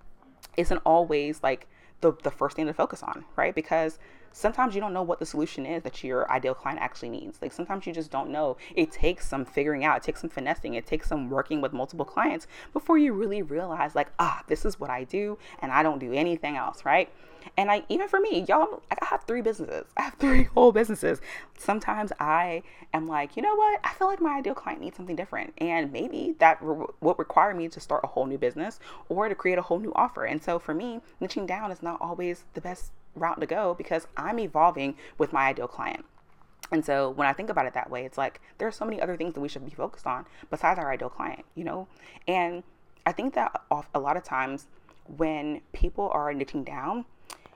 isn't 0.57 0.79
always 0.79 1.43
like 1.43 1.67
the, 2.01 2.13
the 2.23 2.31
first 2.31 2.57
thing 2.57 2.67
to 2.67 2.73
focus 2.73 3.03
on, 3.03 3.25
right? 3.37 3.55
Because 3.55 3.99
sometimes 4.33 4.75
you 4.75 4.81
don't 4.81 4.93
know 4.93 5.03
what 5.03 5.19
the 5.19 5.27
solution 5.27 5.67
is 5.67 5.83
that 5.83 6.03
your 6.05 6.31
ideal 6.31 6.55
client 6.55 6.81
actually 6.81 7.11
needs. 7.11 7.39
Like 7.41 7.53
sometimes 7.53 7.87
you 7.87 7.93
just 7.93 8.11
don't 8.11 8.31
know. 8.31 8.57
It 8.75 8.93
takes 8.93 9.27
some 9.27 9.45
figuring 9.45 9.85
out, 9.85 9.97
it 9.99 10.03
takes 10.03 10.21
some 10.21 10.31
finessing, 10.31 10.75
it 10.75 10.87
takes 10.87 11.09
some 11.09 11.31
working 11.31 11.61
with 11.61 11.73
multiple 11.73 12.05
clients 12.05 12.47
before 12.73 12.99
you 12.99 13.13
really 13.13 13.43
realize, 13.43 13.95
like, 13.95 14.09
ah, 14.19 14.43
this 14.47 14.65
is 14.65 14.79
what 14.79 14.91
I 14.91 15.05
do 15.05 15.39
and 15.61 15.73
I 15.73 15.83
don't 15.83 15.99
do 15.99 16.13
anything 16.13 16.57
else, 16.57 16.85
right? 16.85 17.11
And 17.57 17.71
I 17.71 17.85
even 17.89 18.09
for 18.09 18.21
me, 18.21 18.45
y'all, 18.49 18.83
I 18.91 19.05
have 19.07 19.25
three 19.25 19.41
businesses. 19.41 19.87
I 19.97 20.03
have 20.03 20.15
three 20.15 20.45
whole 20.55 20.73
businesses. 20.73 21.21
Sometimes 21.57 22.13
I 22.21 22.63
am 22.93 23.09
like, 23.09 23.37
you 23.37 23.43
know 23.43 23.55
what? 23.55 23.81
I 23.85 23.93
feel 23.95 24.09
like 24.09 24.21
my 24.21 24.39
ideal 24.39 24.55
client 24.55 24.81
needs 24.81 24.97
something 24.97 25.17
different, 25.17 25.55
and 25.59 25.93
maybe 25.93 26.35
that 26.39 26.59
re- 26.61 26.87
require 27.01 27.55
me 27.55 27.69
to 27.69 27.81
start 27.81 28.05
a 28.05 28.09
whole 28.09 28.27
new 28.27 28.39
business 28.39 28.81
or 29.09 29.29
to 29.29 29.35
create 29.35 29.59
a 29.59 29.63
whole 29.63 29.79
new 29.79 29.93
offer. 29.95 30.25
And 30.25 30.43
so 30.43 30.59
for 30.59 30.75
me, 30.75 31.01
niching 31.21 31.47
down 31.47 31.71
is 31.71 31.83
not 31.83 32.01
always 32.01 32.45
the 32.55 32.61
best 32.61 32.93
route 33.19 33.41
to 33.41 33.47
go 33.47 33.75
because 33.75 34.07
I'm 34.17 34.39
evolving 34.39 34.97
with 35.19 35.33
my 35.33 35.49
ideal 35.49 35.69
client. 35.69 36.05
And 36.71 36.85
so 36.85 37.11
when 37.11 37.27
I 37.27 37.33
think 37.33 37.51
about 37.51 37.67
it 37.67 37.75
that 37.75 37.91
way, 37.91 38.05
it's 38.05 38.19
like 38.19 38.41
there 38.59 38.69
are 38.69 38.73
so 38.73 38.85
many 38.85 39.01
other 39.01 39.17
things 39.17 39.35
that 39.35 39.41
we 39.41 39.49
should 39.49 39.65
be 39.65 39.75
focused 39.75 40.07
on 40.07 40.27
besides 40.51 40.79
our 40.79 40.93
ideal 40.93 41.09
client, 41.09 41.45
you 41.55 41.65
know? 41.65 41.89
And 42.27 42.63
I 43.07 43.13
think 43.13 43.35
that 43.35 43.63
off 43.71 43.89
a 43.95 44.01
lot 44.01 44.17
of 44.17 44.25
times 44.25 44.67
when 45.17 45.63
people 45.73 46.11
are 46.13 46.33
niching 46.35 46.65
down, 46.65 47.07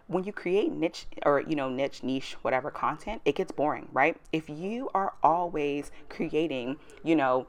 when 0.07 0.25
you 0.25 0.33
create 0.33 0.70
niche 0.70 1.07
or 1.25 1.40
you 1.40 1.55
know 1.55 1.68
niche 1.68 2.03
niche 2.03 2.37
whatever 2.42 2.70
content 2.70 3.22
it 3.25 3.35
gets 3.35 3.53
boring 3.53 3.88
right 3.92 4.16
if 4.33 4.48
you 4.51 4.90
are 4.92 5.14
always 5.22 5.90
creating 6.09 6.77
you 7.03 7.16
know 7.16 7.46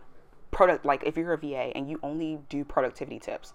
product 0.52 0.86
like 0.86 1.04
if 1.04 1.18
you're 1.18 1.34
a 1.34 1.38
va 1.38 1.76
and 1.76 1.90
you 1.90 2.00
only 2.04 2.40
do 2.50 2.64
productivity 2.64 3.20
tips 3.20 3.54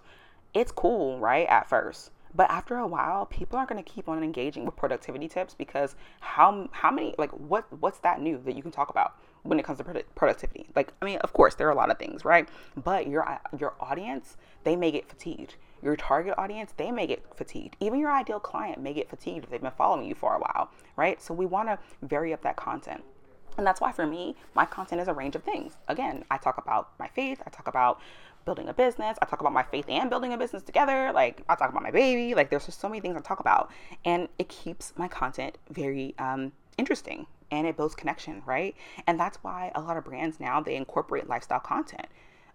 it's 0.53 0.71
cool 0.71 1.17
right 1.17 1.47
at 1.47 1.67
first 1.67 2.11
but 2.35 2.49
after 2.49 2.77
a 2.77 2.87
while, 2.87 3.25
people 3.25 3.57
aren't 3.57 3.69
going 3.69 3.83
to 3.83 3.89
keep 3.89 4.07
on 4.07 4.23
engaging 4.23 4.65
with 4.65 4.75
productivity 4.75 5.27
tips 5.27 5.53
because 5.53 5.95
how 6.19 6.69
how 6.71 6.91
many 6.91 7.15
like 7.17 7.31
what 7.31 7.65
what's 7.79 7.99
that 7.99 8.21
new 8.21 8.39
that 8.45 8.55
you 8.55 8.61
can 8.61 8.71
talk 8.71 8.89
about 8.89 9.15
when 9.43 9.59
it 9.59 9.65
comes 9.65 9.79
to 9.79 10.03
productivity? 10.15 10.67
Like 10.75 10.93
I 11.01 11.05
mean, 11.05 11.17
of 11.19 11.33
course 11.33 11.55
there 11.55 11.67
are 11.67 11.71
a 11.71 11.75
lot 11.75 11.89
of 11.89 11.97
things, 11.97 12.23
right? 12.23 12.47
But 12.75 13.07
your 13.07 13.27
uh, 13.27 13.39
your 13.57 13.73
audience 13.79 14.37
they 14.63 14.75
may 14.75 14.91
get 14.91 15.07
fatigued. 15.07 15.55
Your 15.81 15.95
target 15.95 16.35
audience 16.37 16.73
they 16.77 16.91
may 16.91 17.07
get 17.07 17.23
fatigued. 17.35 17.75
Even 17.79 17.99
your 17.99 18.11
ideal 18.11 18.39
client 18.39 18.79
may 18.79 18.93
get 18.93 19.09
fatigued 19.09 19.45
if 19.45 19.49
they've 19.49 19.61
been 19.61 19.71
following 19.71 20.05
you 20.05 20.15
for 20.15 20.35
a 20.35 20.39
while, 20.39 20.69
right? 20.95 21.21
So 21.21 21.33
we 21.33 21.45
want 21.45 21.69
to 21.69 21.79
vary 22.01 22.33
up 22.33 22.43
that 22.43 22.57
content. 22.57 23.03
And 23.57 23.65
that's 23.65 23.81
why 23.81 23.91
for 23.91 24.05
me, 24.05 24.35
my 24.53 24.65
content 24.65 25.01
is 25.01 25.07
a 25.07 25.13
range 25.13 25.35
of 25.35 25.43
things. 25.43 25.75
Again, 25.89 26.23
I 26.31 26.37
talk 26.37 26.57
about 26.57 26.91
my 26.99 27.07
faith, 27.07 27.41
I 27.45 27.49
talk 27.49 27.67
about 27.67 27.99
building 28.45 28.69
a 28.69 28.73
business. 28.73 29.17
I 29.21 29.25
talk 29.25 29.41
about 29.41 29.53
my 29.53 29.63
faith 29.63 29.85
and 29.87 30.09
building 30.09 30.33
a 30.33 30.37
business 30.37 30.63
together. 30.63 31.11
Like 31.13 31.43
I 31.49 31.55
talk 31.55 31.69
about 31.69 31.83
my 31.83 31.91
baby. 31.91 32.35
Like 32.35 32.49
there's 32.49 32.65
just 32.65 32.79
so 32.79 32.89
many 32.89 32.99
things 33.01 33.15
I 33.15 33.21
talk 33.21 33.39
about, 33.39 33.71
and 34.05 34.27
it 34.37 34.49
keeps 34.49 34.93
my 34.97 35.07
content 35.07 35.57
very 35.69 36.15
um, 36.17 36.51
interesting 36.77 37.27
and 37.51 37.65
it 37.65 37.75
builds 37.75 37.95
connection, 37.95 38.43
right? 38.45 38.75
And 39.07 39.19
that's 39.19 39.37
why 39.37 39.71
a 39.73 39.81
lot 39.81 39.97
of 39.97 40.05
brands 40.05 40.39
now 40.39 40.61
they 40.61 40.75
incorporate 40.75 41.27
lifestyle 41.27 41.59
content. 41.59 42.07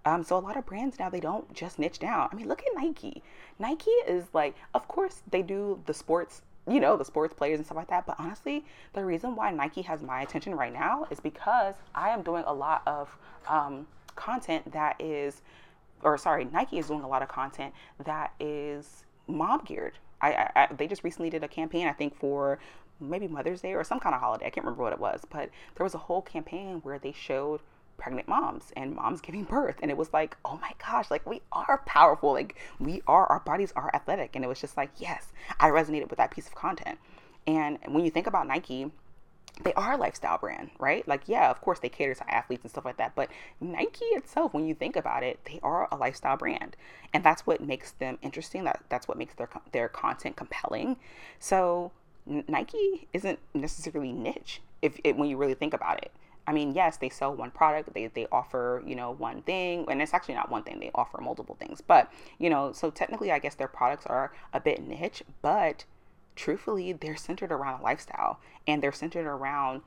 Um, 0.06 0.22
so 0.22 0.36
a 0.36 0.38
lot 0.38 0.56
of 0.56 0.66
brands 0.66 0.98
now 0.98 1.08
they 1.08 1.20
don't 1.20 1.52
just 1.54 1.78
niche 1.78 1.98
down. 1.98 2.28
I 2.30 2.34
mean, 2.34 2.46
look 2.46 2.60
at 2.60 2.80
Nike. 2.80 3.22
Nike 3.58 3.90
is 4.06 4.26
like, 4.32 4.54
of 4.74 4.86
course 4.86 5.22
they 5.30 5.42
do 5.42 5.80
the 5.86 5.94
sports 5.94 6.42
you 6.66 6.80
know, 6.80 6.96
the 6.96 7.04
sports 7.04 7.34
players 7.34 7.58
and 7.58 7.66
stuff 7.66 7.76
like 7.76 7.88
that. 7.88 8.06
But 8.06 8.16
honestly, 8.18 8.64
the 8.94 9.04
reason 9.04 9.36
why 9.36 9.50
Nike 9.50 9.82
has 9.82 10.02
my 10.02 10.22
attention 10.22 10.54
right 10.54 10.72
now 10.72 11.06
is 11.10 11.20
because 11.20 11.74
I 11.94 12.08
am 12.10 12.22
doing 12.22 12.44
a 12.46 12.54
lot 12.54 12.82
of 12.86 13.16
um, 13.48 13.86
content 14.16 14.72
that 14.72 14.96
is 14.98 15.42
or 16.04 16.18
sorry, 16.18 16.44
Nike 16.44 16.78
is 16.78 16.86
doing 16.86 17.02
a 17.02 17.08
lot 17.08 17.22
of 17.22 17.28
content 17.28 17.74
that 18.04 18.32
is 18.38 19.04
mom 19.26 19.62
geared. 19.64 19.98
I, 20.20 20.32
I, 20.32 20.50
I, 20.54 20.74
they 20.74 20.86
just 20.86 21.04
recently 21.04 21.30
did 21.30 21.42
a 21.42 21.48
campaign, 21.48 21.86
I 21.86 21.92
think, 21.92 22.16
for 22.18 22.58
maybe 23.00 23.26
Mother's 23.26 23.60
Day 23.60 23.74
or 23.74 23.84
some 23.84 23.98
kind 24.00 24.14
of 24.14 24.20
holiday. 24.20 24.46
I 24.46 24.50
can't 24.50 24.64
remember 24.64 24.82
what 24.82 24.92
it 24.92 25.00
was, 25.00 25.22
but 25.28 25.50
there 25.74 25.84
was 25.84 25.94
a 25.94 25.98
whole 25.98 26.22
campaign 26.22 26.80
where 26.82 26.98
they 26.98 27.12
showed 27.12 27.60
pregnant 27.96 28.28
moms 28.28 28.72
and 28.76 28.94
moms 28.94 29.20
giving 29.22 29.44
birth 29.44 29.76
and 29.80 29.90
it 29.90 29.96
was 29.96 30.12
like 30.12 30.36
oh 30.44 30.58
my 30.60 30.72
gosh 30.84 31.10
like 31.12 31.24
we 31.26 31.40
are 31.52 31.80
powerful 31.86 32.32
like 32.32 32.56
we 32.80 33.00
are 33.06 33.26
our 33.26 33.40
bodies 33.40 33.72
are 33.76 33.90
athletic 33.94 34.34
and 34.34 34.44
it 34.44 34.48
was 34.48 34.60
just 34.60 34.76
like 34.76 34.90
yes 34.98 35.32
i 35.60 35.68
resonated 35.68 36.10
with 36.10 36.16
that 36.16 36.30
piece 36.30 36.48
of 36.48 36.54
content 36.56 36.98
and 37.46 37.78
when 37.86 38.04
you 38.04 38.10
think 38.10 38.26
about 38.26 38.48
nike 38.48 38.90
they 39.62 39.72
are 39.74 39.92
a 39.92 39.96
lifestyle 39.96 40.38
brand, 40.38 40.70
right? 40.78 41.06
Like, 41.06 41.22
yeah, 41.26 41.50
of 41.50 41.60
course 41.60 41.78
they 41.78 41.88
cater 41.88 42.14
to 42.14 42.34
athletes 42.34 42.64
and 42.64 42.70
stuff 42.70 42.84
like 42.84 42.96
that, 42.96 43.14
but 43.14 43.30
Nike 43.60 44.04
itself, 44.06 44.52
when 44.52 44.66
you 44.66 44.74
think 44.74 44.96
about 44.96 45.22
it, 45.22 45.38
they 45.44 45.60
are 45.62 45.88
a 45.92 45.96
lifestyle 45.96 46.36
brand, 46.36 46.76
and 47.12 47.22
that's 47.22 47.46
what 47.46 47.60
makes 47.60 47.92
them 47.92 48.18
interesting. 48.20 48.64
That 48.64 48.82
that's 48.88 49.06
what 49.06 49.16
makes 49.16 49.34
their 49.34 49.48
their 49.72 49.88
content 49.88 50.36
compelling. 50.36 50.96
So 51.38 51.92
Nike 52.26 53.06
isn't 53.12 53.38
necessarily 53.54 54.12
niche 54.12 54.60
if 54.82 54.98
it, 55.04 55.16
when 55.16 55.28
you 55.28 55.36
really 55.36 55.54
think 55.54 55.74
about 55.74 56.02
it. 56.02 56.10
I 56.46 56.52
mean, 56.52 56.74
yes, 56.74 56.98
they 56.98 57.08
sell 57.08 57.34
one 57.34 57.50
product, 57.50 57.94
they, 57.94 58.08
they 58.08 58.26
offer, 58.30 58.82
you 58.86 58.94
know, 58.94 59.12
one 59.12 59.40
thing, 59.42 59.86
and 59.88 60.02
it's 60.02 60.12
actually 60.12 60.34
not 60.34 60.50
one 60.50 60.62
thing, 60.62 60.78
they 60.78 60.90
offer 60.94 61.20
multiple 61.22 61.56
things. 61.58 61.80
But, 61.80 62.12
you 62.38 62.50
know, 62.50 62.72
so 62.72 62.90
technically, 62.90 63.32
I 63.32 63.38
guess 63.38 63.54
their 63.54 63.68
products 63.68 64.04
are 64.06 64.30
a 64.52 64.60
bit 64.60 64.86
niche, 64.86 65.22
but 65.40 65.84
truthfully, 66.36 66.92
they're 66.92 67.16
centered 67.16 67.52
around 67.52 67.80
a 67.80 67.82
lifestyle 67.82 68.40
and 68.66 68.82
they're 68.82 68.92
centered 68.92 69.26
around 69.26 69.82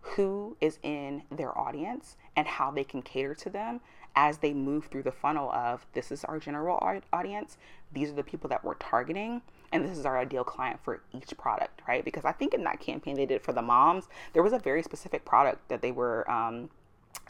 who 0.00 0.56
is 0.60 0.78
in 0.82 1.22
their 1.30 1.56
audience 1.56 2.16
and 2.36 2.46
how 2.46 2.70
they 2.70 2.84
can 2.84 3.02
cater 3.02 3.34
to 3.34 3.50
them 3.50 3.80
as 4.14 4.38
they 4.38 4.52
move 4.52 4.86
through 4.86 5.02
the 5.02 5.12
funnel 5.12 5.50
of 5.52 5.86
this 5.92 6.12
is 6.12 6.24
our 6.24 6.38
general 6.38 6.78
audience, 7.12 7.56
these 7.92 8.10
are 8.10 8.14
the 8.14 8.22
people 8.22 8.48
that 8.50 8.62
we're 8.62 8.74
targeting, 8.74 9.40
and 9.72 9.84
this 9.84 9.96
is 9.96 10.04
our 10.04 10.18
ideal 10.18 10.44
client 10.44 10.78
for 10.82 11.00
each 11.12 11.36
product, 11.38 11.80
right? 11.88 12.04
Because 12.04 12.24
I 12.24 12.32
think 12.32 12.52
in 12.52 12.64
that 12.64 12.80
campaign 12.80 13.16
they 13.16 13.26
did 13.26 13.42
for 13.42 13.52
the 13.52 13.62
moms, 13.62 14.08
there 14.32 14.42
was 14.42 14.52
a 14.52 14.58
very 14.58 14.82
specific 14.82 15.24
product 15.24 15.68
that 15.68 15.80
they 15.80 15.92
were 15.92 16.30
um, 16.30 16.68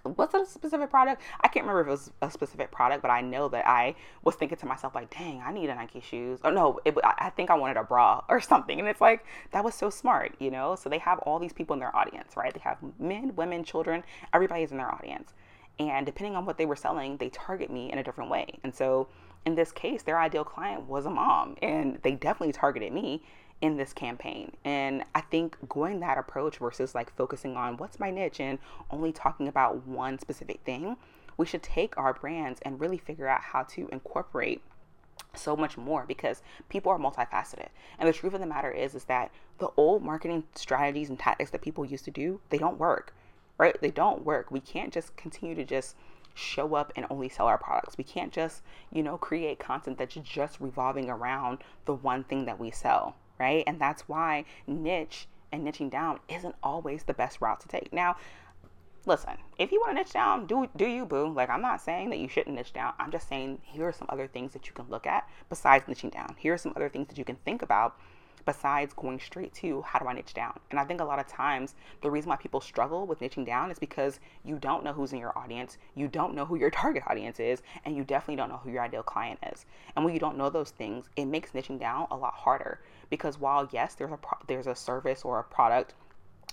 was 0.05 0.35
it 0.35 0.43
a 0.43 0.47
specific 0.47 0.91
product? 0.91 1.23
I 1.41 1.49
can't 1.49 1.65
remember 1.65 1.83
if 1.83 1.87
it 1.87 1.91
was 1.91 2.11
a 2.23 2.31
specific 2.31 2.71
product, 2.71 3.03
but 3.03 3.11
I 3.11 3.21
know 3.21 3.49
that 3.49 3.67
I 3.67 3.95
was 4.25 4.35
thinking 4.35 4.59
to 4.59 4.67
myself 4.67 4.95
like, 4.95 5.11
"Dang, 5.11 5.43
I 5.45 5.53
need 5.53 5.71
a 5.71 5.75
Nike 5.75 6.01
shoes." 6.01 6.41
Or 6.43 6.51
no, 6.51 6.81
it, 6.85 6.97
I 7.05 7.31
think 7.31 7.51
I 7.51 7.55
wanted 7.55 7.77
a 7.77 7.85
bra 7.85 8.23
or 8.29 8.41
something, 8.41 8.79
and 8.79 8.89
it's 8.89 9.01
like 9.01 9.25
that 9.53 9.65
was 9.65 9.75
so 9.75 9.91
smart, 9.91 10.35
you 10.39 10.51
know. 10.51 10.75
So 10.75 10.89
they 10.89 10.99
have 10.99 11.19
all 11.21 11.39
these 11.39 11.53
people 11.53 11.75
in 11.75 11.81
their 11.81 11.95
audience, 11.95 12.37
right? 12.37 12.53
They 12.53 12.61
have 12.61 12.79
men, 12.99 13.35
women, 13.37 13.65
children, 13.65 14.03
everybody's 14.33 14.73
in 14.73 14.79
their 14.79 14.93
audience, 14.93 15.35
and 15.79 16.05
depending 16.05 16.37
on 16.37 16.47
what 16.47 16.59
they 16.59 16.67
were 16.67 16.77
selling, 16.77 17.17
they 17.17 17.29
target 17.31 17.71
me 17.71 17.91
in 17.91 17.99
a 17.99 18.05
different 18.05 18.31
way. 18.31 18.59
And 18.65 18.75
so 18.75 19.09
in 19.45 19.55
this 19.55 19.73
case, 19.73 20.03
their 20.03 20.19
ideal 20.19 20.45
client 20.45 20.89
was 20.89 21.07
a 21.07 21.11
mom, 21.11 21.57
and 21.63 21.99
they 22.03 22.13
definitely 22.13 22.53
targeted 22.53 22.93
me 22.93 23.23
in 23.61 23.77
this 23.77 23.93
campaign. 23.93 24.53
And 24.65 25.05
I 25.15 25.21
think 25.21 25.57
going 25.69 26.01
that 26.01 26.19
approach 26.19 26.59
versus 26.59 26.95
like 26.95 27.15
focusing 27.17 27.57
on 27.57 27.77
what's 27.77 28.01
my 28.01 28.11
niche 28.11 28.41
and 28.41 28.59
only 28.91 29.13
talking 29.13 29.49
about 29.49 29.87
one 29.87 30.19
specific 30.19 30.61
thing, 30.65 30.97
we 31.37 31.47
should 31.47 31.63
take 31.63 31.97
our 31.97 32.13
brands 32.13 32.61
and 32.63 32.81
really 32.81 32.99
figure 32.99 33.29
out 33.29 33.41
how 33.41 33.63
to 33.63 33.89
incorporate 33.93 34.63
so 35.35 35.57
much 35.57 35.79
more 35.79 36.05
because 36.07 36.43
people 36.69 36.93
are 36.93 36.99
multifaceted. 36.99 37.69
And 37.99 38.09
the 38.09 38.13
truth 38.13 38.35
of 38.35 38.41
the 38.41 38.47
matter 38.47 38.71
is 38.71 38.95
is 38.95 39.05
that 39.05 39.31
the 39.59 39.71
old 39.77 40.03
marketing 40.03 40.45
strategies 40.55 41.09
and 41.09 41.19
tactics 41.19 41.51
that 41.51 41.63
people 41.63 41.85
used 41.85 42.05
to 42.05 42.11
do, 42.11 42.41
they 42.51 42.59
don't 42.59 42.79
work. 42.79 43.15
Right? 43.59 43.81
They 43.81 43.91
don't 43.91 44.25
work. 44.25 44.51
We 44.51 44.61
can't 44.61 44.93
just 44.93 45.15
continue 45.17 45.55
to 45.55 45.65
just 45.65 45.95
show 46.35 46.75
up 46.75 46.93
and 46.97 47.07
only 47.11 47.29
sell 47.29 47.47
our 47.47 47.59
products. 47.59 47.99
We 47.99 48.05
can't 48.05 48.33
just, 48.33 48.63
you 48.91 49.03
know, 49.03 49.17
create 49.17 49.59
content 49.59 49.99
that's 49.99 50.15
just 50.15 50.61
revolving 50.61 51.11
around 51.11 51.59
the 51.85 51.95
one 51.95 52.25
thing 52.25 52.45
that 52.47 52.59
we 52.59 52.71
sell 52.71 53.17
right? 53.43 53.65
And 53.67 53.81
that's 53.81 54.09
why 54.09 54.45
niche 54.67 55.27
and 55.51 55.67
niching 55.67 55.91
down 55.91 56.21
isn't 56.29 56.55
always 56.63 57.03
the 57.03 57.15
best 57.15 57.41
route 57.41 57.61
to 57.61 57.69
take. 57.69 57.93
Now, 57.93 58.17
listen, 59.05 59.35
if 59.59 59.73
you 59.73 59.81
want 59.81 59.97
to 59.97 60.03
niche 60.03 60.13
down, 60.13 60.47
do 60.47 60.69
do 60.77 60.87
you 60.87 61.05
boo? 61.05 61.33
Like 61.33 61.51
I'm 61.51 61.61
not 61.61 61.81
saying 61.81 62.11
that 62.11 62.19
you 62.19 62.29
shouldn't 62.29 62.57
niche 62.57 62.73
down. 62.73 62.93
I'm 63.01 63.11
just 63.11 63.29
saying 63.29 63.61
here 63.65 63.89
are 63.89 63.93
some 63.93 64.07
other 64.11 64.29
things 64.29 64.53
that 64.53 64.69
you 64.69 64.73
can 64.73 64.89
look 64.89 65.07
at 65.07 65.29
besides 65.49 65.85
niching 65.87 66.13
down. 66.13 66.37
Here 66.39 66.55
are 66.55 66.59
some 66.59 66.73
other 66.77 66.89
things 66.89 67.09
that 67.09 67.19
you 67.19 67.25
can 67.25 67.37
think 67.45 67.63
about 67.63 67.97
besides 68.45 68.93
going 68.95 69.21
straight 69.21 69.53
to 69.55 69.83
how 69.83 69.99
do 69.99 70.07
I 70.07 70.13
niche 70.13 70.35
down? 70.35 70.59
And 70.71 70.79
I 70.79 70.85
think 70.85 71.01
a 71.01 71.05
lot 71.05 71.19
of 71.19 71.27
times 71.27 71.75
the 72.01 72.11
reason 72.11 72.31
why 72.31 72.37
people 72.37 72.61
struggle 72.61 73.07
with 73.07 73.21
niching 73.21 73.47
down 73.47 73.71
is 73.71 73.79
because 73.79 74.21
you 74.45 74.59
don't 74.59 74.85
know 74.85 74.93
who's 74.93 75.13
in 75.13 75.19
your 75.19 75.37
audience, 75.37 75.79
you 75.95 76.09
don't 76.09 76.35
know 76.35 76.45
who 76.45 76.57
your 76.57 76.71
target 76.83 77.05
audience 77.07 77.41
is, 77.41 77.63
and 77.85 77.97
you 77.97 78.05
definitely 78.05 78.37
don't 78.37 78.49
know 78.49 78.61
who 78.63 78.71
your 78.71 78.83
ideal 78.83 79.03
client 79.03 79.39
is. 79.53 79.67
And 79.95 80.05
when 80.05 80.15
you 80.15 80.21
don't 80.21 80.37
know 80.37 80.51
those 80.51 80.71
things, 80.71 81.07
it 81.17 81.27
makes 81.27 81.53
niching 81.53 81.79
down 81.79 82.07
a 82.11 82.17
lot 82.17 82.35
harder 82.35 82.81
because 83.11 83.39
while 83.39 83.69
yes, 83.73 83.95
there's 83.95 84.13
a 84.13 84.17
pro- 84.17 84.39
there's 84.47 84.67
a 84.67 84.75
service 84.75 85.23
or 85.23 85.39
a 85.39 85.45
product 85.45 85.95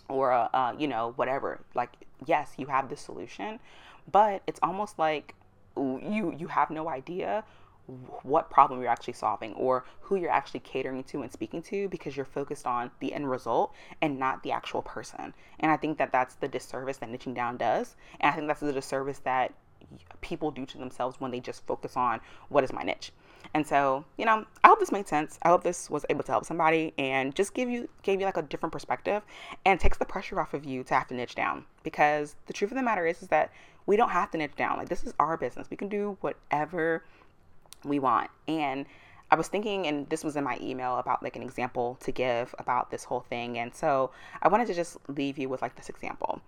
or 0.10 0.32
a 0.32 0.50
uh, 0.54 0.76
you 0.78 0.88
know 0.88 1.14
whatever, 1.16 1.62
like 1.74 1.94
yes, 2.26 2.54
you 2.58 2.66
have 2.68 2.90
the 2.90 2.98
solution, 2.98 3.60
but 4.12 4.44
it's 4.48 4.60
almost 4.62 5.00
like 5.00 5.36
you 5.78 6.36
you 6.38 6.48
have 6.48 6.70
no 6.70 6.90
idea 6.90 7.44
what 8.24 8.50
problem 8.50 8.82
you're 8.82 8.90
actually 8.90 9.14
solving 9.14 9.54
or 9.54 9.86
who 10.02 10.16
you're 10.16 10.30
actually 10.30 10.60
catering 10.62 11.04
to 11.06 11.22
and 11.22 11.32
speaking 11.32 11.62
to 11.64 11.88
because 11.90 12.16
you're 12.16 12.26
focused 12.26 12.68
on 12.68 12.92
the 13.00 13.14
end 13.14 13.30
result 13.30 13.74
and 14.02 14.20
not 14.20 14.44
the 14.44 14.52
actual 14.52 14.82
person. 14.82 15.34
And 15.60 15.72
I 15.72 15.78
think 15.78 15.98
that 15.98 16.12
that's 16.12 16.36
the 16.36 16.48
disservice 16.48 16.98
that 16.98 17.10
niching 17.10 17.36
down 17.36 17.58
does. 17.58 17.96
And 18.20 18.32
I 18.32 18.36
think 18.36 18.48
that's 18.48 18.60
the 18.60 18.74
disservice 18.74 19.20
that 19.20 19.54
people 20.22 20.52
do 20.52 20.66
to 20.66 20.78
themselves 20.78 21.20
when 21.20 21.32
they 21.32 21.40
just 21.40 21.66
focus 21.66 21.96
on 21.98 22.20
what 22.50 22.64
is 22.64 22.74
my 22.74 22.84
niche. 22.84 23.12
And 23.54 23.66
so, 23.66 24.06
you 24.18 24.26
know, 24.26 24.46
I 24.64 24.68
hope 24.68 24.80
this 24.80 24.92
made 24.92 25.08
sense. 25.08 25.40
I 25.42 25.50
hope 25.50 25.64
this 25.64 25.90
was 25.90 26.06
able 26.10 26.24
to 26.24 26.32
help 26.32 26.46
somebody 26.46 26.94
and 26.98 27.34
just 27.34 27.54
give 27.54 27.70
you 27.70 27.90
gave 28.04 28.20
you 28.20 28.26
like 28.26 28.38
a 28.38 28.42
different 28.44 28.74
perspective 28.74 29.24
and 29.66 29.80
takes 29.80 29.98
the 29.98 30.06
pressure 30.06 30.40
off 30.40 30.54
of 30.54 30.66
you 30.66 30.84
to 30.84 30.94
have 30.94 31.08
to 31.08 31.16
niche 31.16 31.36
down. 31.36 31.66
Because 31.84 32.36
the 32.46 32.54
truth 32.54 32.72
of 32.72 32.78
the 32.78 32.84
matter 32.84 33.08
is 33.08 33.22
is 33.22 33.30
that 33.30 33.52
we 33.86 33.98
don't 33.98 34.10
have 34.10 34.30
to 34.32 34.38
niche 34.38 34.56
down. 34.56 34.78
Like 34.78 34.90
this 34.90 35.04
is 35.04 35.14
our 35.20 35.36
business. 35.38 35.68
We 35.72 35.78
can 35.78 35.90
do 35.90 36.18
whatever 36.22 37.04
we 37.84 38.00
want. 38.00 38.30
And 38.48 38.86
I 39.32 39.36
was 39.36 39.48
thinking, 39.48 39.86
and 39.86 40.10
this 40.10 40.24
was 40.24 40.36
in 40.36 40.44
my 40.44 40.58
email 40.62 40.98
about 40.98 41.22
like 41.22 41.36
an 41.36 41.44
example 41.44 41.98
to 42.02 42.12
give 42.12 42.56
about 42.58 42.90
this 42.90 43.04
whole 43.04 43.22
thing. 43.22 43.60
And 43.60 43.74
so 43.74 44.12
I 44.42 44.48
wanted 44.48 44.68
to 44.68 44.74
just 44.74 44.98
leave 45.08 45.38
you 45.38 45.50
with 45.50 45.62
like 45.62 45.76
this 45.76 45.90
example. 45.90 46.42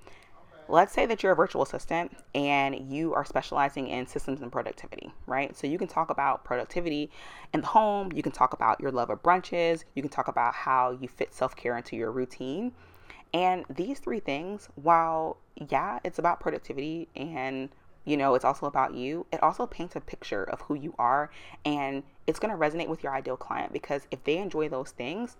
Let's 0.67 0.93
say 0.93 1.05
that 1.05 1.21
you're 1.21 1.33
a 1.33 1.35
virtual 1.35 1.63
assistant 1.63 2.15
and 2.33 2.91
you 2.91 3.13
are 3.13 3.25
specializing 3.25 3.87
in 3.87 4.07
systems 4.07 4.41
and 4.41 4.51
productivity, 4.51 5.11
right? 5.27 5.55
So 5.55 5.67
you 5.67 5.77
can 5.77 5.87
talk 5.87 6.09
about 6.09 6.43
productivity 6.45 7.11
in 7.53 7.61
the 7.61 7.67
home, 7.67 8.11
you 8.13 8.23
can 8.23 8.31
talk 8.31 8.53
about 8.53 8.79
your 8.79 8.91
love 8.91 9.09
of 9.09 9.21
brunches, 9.21 9.83
you 9.95 10.01
can 10.01 10.09
talk 10.09 10.29
about 10.29 10.53
how 10.53 10.91
you 10.91 11.07
fit 11.09 11.33
self 11.33 11.55
care 11.55 11.75
into 11.75 11.95
your 11.95 12.11
routine. 12.11 12.71
And 13.33 13.65
these 13.69 13.99
three 13.99 14.19
things, 14.19 14.69
while 14.75 15.37
yeah, 15.69 15.99
it's 16.03 16.19
about 16.19 16.39
productivity 16.39 17.09
and 17.15 17.69
you 18.05 18.17
know, 18.17 18.35
it's 18.35 18.45
also 18.45 18.65
about 18.65 18.95
you. 18.95 19.25
It 19.31 19.41
also 19.43 19.67
paints 19.67 19.95
a 19.95 20.01
picture 20.01 20.43
of 20.43 20.61
who 20.61 20.75
you 20.75 20.93
are 20.97 21.29
and 21.65 22.03
it's 22.27 22.39
going 22.39 22.51
to 22.51 22.59
resonate 22.59 22.87
with 22.87 23.03
your 23.03 23.13
ideal 23.13 23.37
client 23.37 23.73
because 23.73 24.07
if 24.11 24.23
they 24.23 24.37
enjoy 24.37 24.69
those 24.69 24.91
things, 24.91 25.37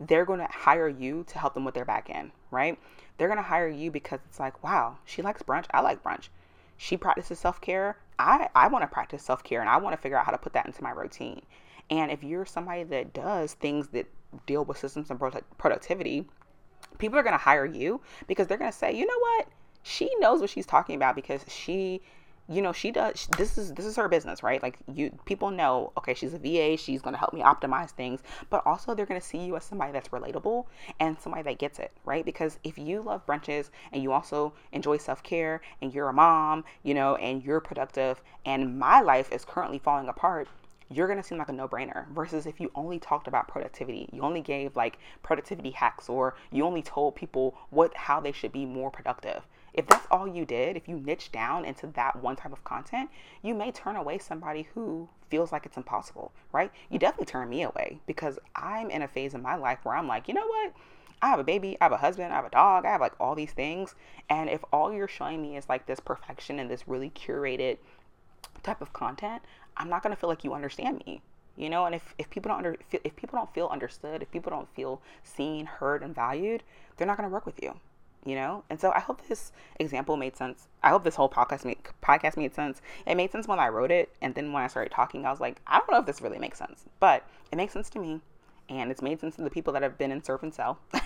they're 0.00 0.24
going 0.24 0.40
to 0.40 0.46
hire 0.46 0.88
you 0.88 1.24
to 1.28 1.38
help 1.38 1.54
them 1.54 1.64
with 1.64 1.74
their 1.74 1.84
back 1.84 2.10
end, 2.10 2.32
right? 2.50 2.78
They're 3.16 3.28
going 3.28 3.38
to 3.38 3.42
hire 3.42 3.68
you 3.68 3.90
because 3.90 4.20
it's 4.28 4.40
like, 4.40 4.62
wow, 4.62 4.98
she 5.04 5.22
likes 5.22 5.42
brunch. 5.42 5.66
I 5.72 5.80
like 5.80 6.02
brunch. 6.02 6.28
She 6.76 6.96
practices 6.96 7.38
self 7.38 7.60
care. 7.60 7.96
I, 8.18 8.48
I 8.54 8.68
want 8.68 8.82
to 8.82 8.88
practice 8.88 9.22
self 9.22 9.44
care 9.44 9.60
and 9.60 9.70
I 9.70 9.76
want 9.76 9.94
to 9.94 10.02
figure 10.02 10.18
out 10.18 10.24
how 10.24 10.32
to 10.32 10.38
put 10.38 10.52
that 10.54 10.66
into 10.66 10.82
my 10.82 10.90
routine. 10.90 11.42
And 11.90 12.10
if 12.10 12.24
you're 12.24 12.46
somebody 12.46 12.84
that 12.84 13.12
does 13.12 13.54
things 13.54 13.88
that 13.88 14.06
deal 14.46 14.64
with 14.64 14.78
systems 14.78 15.10
and 15.10 15.20
productivity, 15.58 16.26
people 16.98 17.18
are 17.18 17.22
going 17.22 17.34
to 17.34 17.38
hire 17.38 17.66
you 17.66 18.00
because 18.26 18.46
they're 18.46 18.58
going 18.58 18.70
to 18.70 18.76
say, 18.76 18.92
you 18.92 19.06
know 19.06 19.18
what? 19.18 19.48
She 19.84 20.10
knows 20.18 20.40
what 20.40 20.48
she's 20.50 20.66
talking 20.66 20.96
about 20.96 21.14
because 21.14 21.44
she 21.46 22.00
you 22.48 22.60
know 22.60 22.72
she 22.72 22.90
does 22.90 23.28
this 23.36 23.56
is 23.56 23.72
this 23.74 23.84
is 23.84 23.96
her 23.96 24.08
business 24.08 24.42
right? 24.42 24.62
Like 24.62 24.78
you 24.92 25.10
people 25.26 25.50
know 25.50 25.92
okay 25.96 26.14
she's 26.14 26.32
a 26.34 26.38
va 26.38 26.76
she's 26.76 27.02
going 27.02 27.12
to 27.12 27.18
help 27.18 27.34
me 27.34 27.42
optimize 27.42 27.90
things 27.90 28.22
but 28.48 28.66
also 28.66 28.94
they're 28.94 29.06
going 29.06 29.20
to 29.20 29.26
see 29.26 29.44
you 29.44 29.56
as 29.56 29.64
somebody 29.64 29.92
that's 29.92 30.08
relatable 30.08 30.64
and 31.00 31.18
somebody 31.20 31.42
that 31.44 31.58
gets 31.58 31.78
it 31.78 31.92
right? 32.06 32.24
Because 32.24 32.58
if 32.64 32.78
you 32.78 33.02
love 33.02 33.26
brunches 33.26 33.68
and 33.92 34.02
you 34.02 34.12
also 34.12 34.54
enjoy 34.72 34.96
self-care 34.96 35.60
and 35.82 35.94
you're 35.94 36.08
a 36.08 36.12
mom 36.14 36.64
you 36.82 36.94
know 36.94 37.16
and 37.16 37.42
you're 37.44 37.60
productive 37.60 38.22
and 38.46 38.78
my 38.78 39.00
life 39.02 39.30
is 39.32 39.44
currently 39.44 39.78
falling 39.78 40.08
apart 40.08 40.48
you're 40.90 41.06
going 41.06 41.20
to 41.20 41.26
seem 41.26 41.38
like 41.38 41.48
a 41.48 41.52
no-brainer 41.52 42.08
versus 42.12 42.46
if 42.46 42.60
you 42.60 42.70
only 42.74 42.98
talked 42.98 43.26
about 43.26 43.48
productivity. 43.48 44.08
You 44.12 44.20
only 44.20 44.42
gave 44.42 44.76
like 44.76 44.98
productivity 45.22 45.70
hacks 45.70 46.08
or 46.10 46.36
you 46.52 46.64
only 46.64 46.82
told 46.82 47.16
people 47.16 47.56
what 47.70 47.94
how 47.96 48.20
they 48.20 48.32
should 48.32 48.52
be 48.52 48.66
more 48.66 48.90
productive 48.90 49.46
if 49.74 49.86
that's 49.88 50.06
all 50.08 50.28
you 50.28 50.44
did, 50.44 50.76
if 50.76 50.88
you 50.88 51.00
niche 51.00 51.32
down 51.32 51.64
into 51.64 51.88
that 51.88 52.22
one 52.22 52.36
type 52.36 52.52
of 52.52 52.62
content, 52.62 53.10
you 53.42 53.54
may 53.54 53.72
turn 53.72 53.96
away 53.96 54.18
somebody 54.18 54.68
who 54.74 55.08
feels 55.28 55.50
like 55.50 55.66
it's 55.66 55.76
impossible, 55.76 56.32
right? 56.52 56.70
You 56.90 57.00
definitely 57.00 57.26
turn 57.26 57.50
me 57.50 57.62
away 57.62 57.98
because 58.06 58.38
I'm 58.54 58.88
in 58.88 59.02
a 59.02 59.08
phase 59.08 59.34
in 59.34 59.42
my 59.42 59.56
life 59.56 59.80
where 59.82 59.96
I'm 59.96 60.06
like, 60.06 60.28
you 60.28 60.34
know 60.34 60.46
what? 60.46 60.72
I 61.20 61.28
have 61.28 61.40
a 61.40 61.44
baby, 61.44 61.76
I 61.80 61.86
have 61.86 61.92
a 61.92 61.96
husband, 61.96 62.32
I 62.32 62.36
have 62.36 62.44
a 62.44 62.50
dog, 62.50 62.86
I 62.86 62.92
have 62.92 63.00
like 63.00 63.14
all 63.18 63.34
these 63.34 63.52
things. 63.52 63.96
And 64.28 64.48
if 64.48 64.62
all 64.72 64.92
you're 64.92 65.08
showing 65.08 65.42
me 65.42 65.56
is 65.56 65.68
like 65.68 65.86
this 65.86 66.00
perfection 66.00 66.60
and 66.60 66.70
this 66.70 66.86
really 66.86 67.10
curated 67.10 67.78
type 68.62 68.80
of 68.80 68.92
content, 68.92 69.42
I'm 69.76 69.88
not 69.88 70.04
going 70.04 70.14
to 70.14 70.20
feel 70.20 70.30
like 70.30 70.44
you 70.44 70.54
understand 70.54 71.02
me 71.04 71.20
you 71.56 71.70
know 71.70 71.86
and 71.86 71.94
if, 71.94 72.14
if 72.18 72.28
people 72.30 72.48
don't 72.48 72.58
under, 72.58 72.76
if 72.90 73.14
people 73.14 73.38
don't 73.38 73.54
feel 73.54 73.68
understood 73.68 74.22
if 74.22 74.30
people 74.32 74.50
don't 74.50 74.68
feel 74.74 75.00
seen 75.22 75.66
heard 75.66 76.02
and 76.02 76.12
valued 76.12 76.64
they're 76.96 77.06
not 77.06 77.16
going 77.16 77.28
to 77.28 77.32
work 77.32 77.46
with 77.46 77.62
you 77.62 77.78
you 78.24 78.34
know? 78.34 78.64
And 78.70 78.80
so 78.80 78.92
i 78.92 79.00
hope 79.00 79.26
this 79.28 79.52
example 79.80 80.16
made 80.16 80.36
sense. 80.36 80.68
I 80.82 80.90
hope 80.90 81.04
this 81.04 81.16
whole 81.16 81.28
podcast 81.28 81.64
made, 81.64 81.78
podcast 82.02 82.36
made 82.36 82.54
sense. 82.54 82.82
It 83.06 83.16
made 83.16 83.32
sense 83.32 83.48
when 83.48 83.58
i 83.58 83.68
wrote 83.68 83.90
it 83.90 84.10
and 84.20 84.34
then 84.34 84.52
when 84.52 84.62
i 84.62 84.66
started 84.66 84.90
talking 84.92 85.24
i 85.26 85.30
was 85.30 85.40
like 85.40 85.60
i 85.66 85.78
don't 85.78 85.90
know 85.90 85.98
if 85.98 86.06
this 86.06 86.20
really 86.20 86.38
makes 86.38 86.58
sense 86.58 86.84
but 87.00 87.26
it 87.52 87.56
makes 87.56 87.72
sense 87.72 87.90
to 87.90 87.98
me 87.98 88.20
and 88.68 88.90
it's 88.90 89.02
made 89.02 89.20
sense 89.20 89.36
to 89.36 89.42
the 89.42 89.50
people 89.50 89.72
that 89.74 89.82
have 89.82 89.98
been 89.98 90.10
in 90.10 90.22
Serve 90.22 90.42
and 90.42 90.54
Sell. 90.54 90.78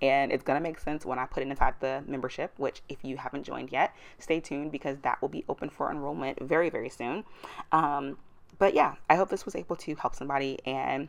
And 0.00 0.32
it's 0.32 0.42
going 0.42 0.58
to 0.58 0.62
make 0.62 0.80
sense 0.80 1.04
when 1.06 1.18
i 1.18 1.26
put 1.26 1.42
it 1.42 1.48
inside 1.48 1.74
the 1.80 2.02
membership 2.06 2.52
which 2.56 2.82
if 2.88 2.98
you 3.02 3.16
haven't 3.16 3.44
joined 3.44 3.70
yet 3.70 3.94
stay 4.18 4.40
tuned 4.40 4.72
because 4.72 4.96
that 5.02 5.20
will 5.20 5.28
be 5.28 5.44
open 5.48 5.70
for 5.70 5.90
enrollment 5.90 6.40
very 6.40 6.68
very 6.70 6.88
soon. 6.88 7.24
Um, 7.70 8.18
but 8.58 8.74
yeah 8.74 8.94
i 9.08 9.14
hope 9.14 9.28
this 9.28 9.44
was 9.44 9.54
able 9.54 9.76
to 9.76 9.94
help 9.94 10.14
somebody 10.14 10.58
and 10.64 11.08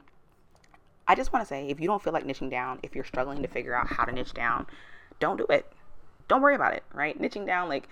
I 1.10 1.16
just 1.16 1.34
want 1.34 1.44
to 1.44 1.48
say 1.48 1.68
if 1.68 1.80
you 1.80 1.88
don't 1.88 2.04
feel 2.04 2.14
like 2.14 2.24
niching 2.24 2.52
down, 2.52 2.80
if 2.84 2.94
you're 2.94 3.04
struggling 3.04 3.42
to 3.42 3.48
figure 3.48 3.74
out 3.74 3.88
how 3.88 4.06
to 4.06 4.12
niche 4.12 4.34
down, 4.34 4.68
don't 5.20 5.38
do 5.38 5.46
it. 5.50 5.72
Don't 6.28 6.42
worry 6.42 6.56
about 6.56 6.74
it, 6.74 6.84
right? 6.94 7.20
Niching 7.20 7.46
down, 7.46 7.70
like, 7.70 7.90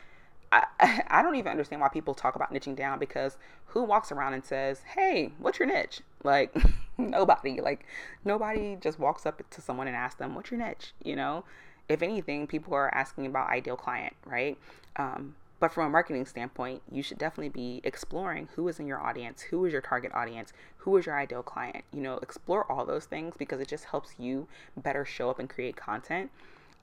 I, 0.51 0.65
I 1.07 1.21
don't 1.21 1.35
even 1.35 1.51
understand 1.51 1.81
why 1.81 1.89
people 1.89 2.13
talk 2.13 2.35
about 2.35 2.53
niching 2.53 2.75
down 2.75 2.99
because 2.99 3.37
who 3.67 3.83
walks 3.83 4.11
around 4.11 4.33
and 4.33 4.45
says, 4.45 4.81
Hey, 4.95 5.33
what's 5.39 5.59
your 5.59 5.67
niche? 5.67 6.01
Like, 6.23 6.55
nobody. 6.97 7.61
Like, 7.61 7.85
nobody 8.23 8.77
just 8.79 8.99
walks 8.99 9.25
up 9.25 9.41
to 9.49 9.61
someone 9.61 9.87
and 9.87 9.95
asks 9.95 10.19
them, 10.19 10.35
What's 10.35 10.51
your 10.51 10.59
niche? 10.59 10.93
You 11.03 11.15
know? 11.15 11.43
If 11.89 12.01
anything, 12.01 12.47
people 12.47 12.73
are 12.73 12.93
asking 12.93 13.25
about 13.25 13.49
ideal 13.49 13.77
client, 13.77 14.13
right? 14.25 14.57
Um, 14.97 15.35
but 15.59 15.73
from 15.73 15.87
a 15.87 15.89
marketing 15.89 16.25
standpoint, 16.25 16.81
you 16.91 17.01
should 17.01 17.17
definitely 17.17 17.49
be 17.49 17.81
exploring 17.83 18.49
who 18.55 18.67
is 18.67 18.79
in 18.79 18.87
your 18.87 18.99
audience, 18.99 19.41
who 19.41 19.65
is 19.65 19.73
your 19.73 19.81
target 19.81 20.11
audience, 20.13 20.53
who 20.77 20.95
is 20.97 21.05
your 21.05 21.17
ideal 21.17 21.41
client. 21.41 21.83
You 21.91 22.01
know, 22.01 22.17
explore 22.17 22.69
all 22.71 22.85
those 22.85 23.05
things 23.05 23.35
because 23.37 23.59
it 23.59 23.67
just 23.67 23.85
helps 23.85 24.11
you 24.19 24.47
better 24.75 25.03
show 25.05 25.29
up 25.29 25.39
and 25.39 25.49
create 25.49 25.75
content. 25.75 26.29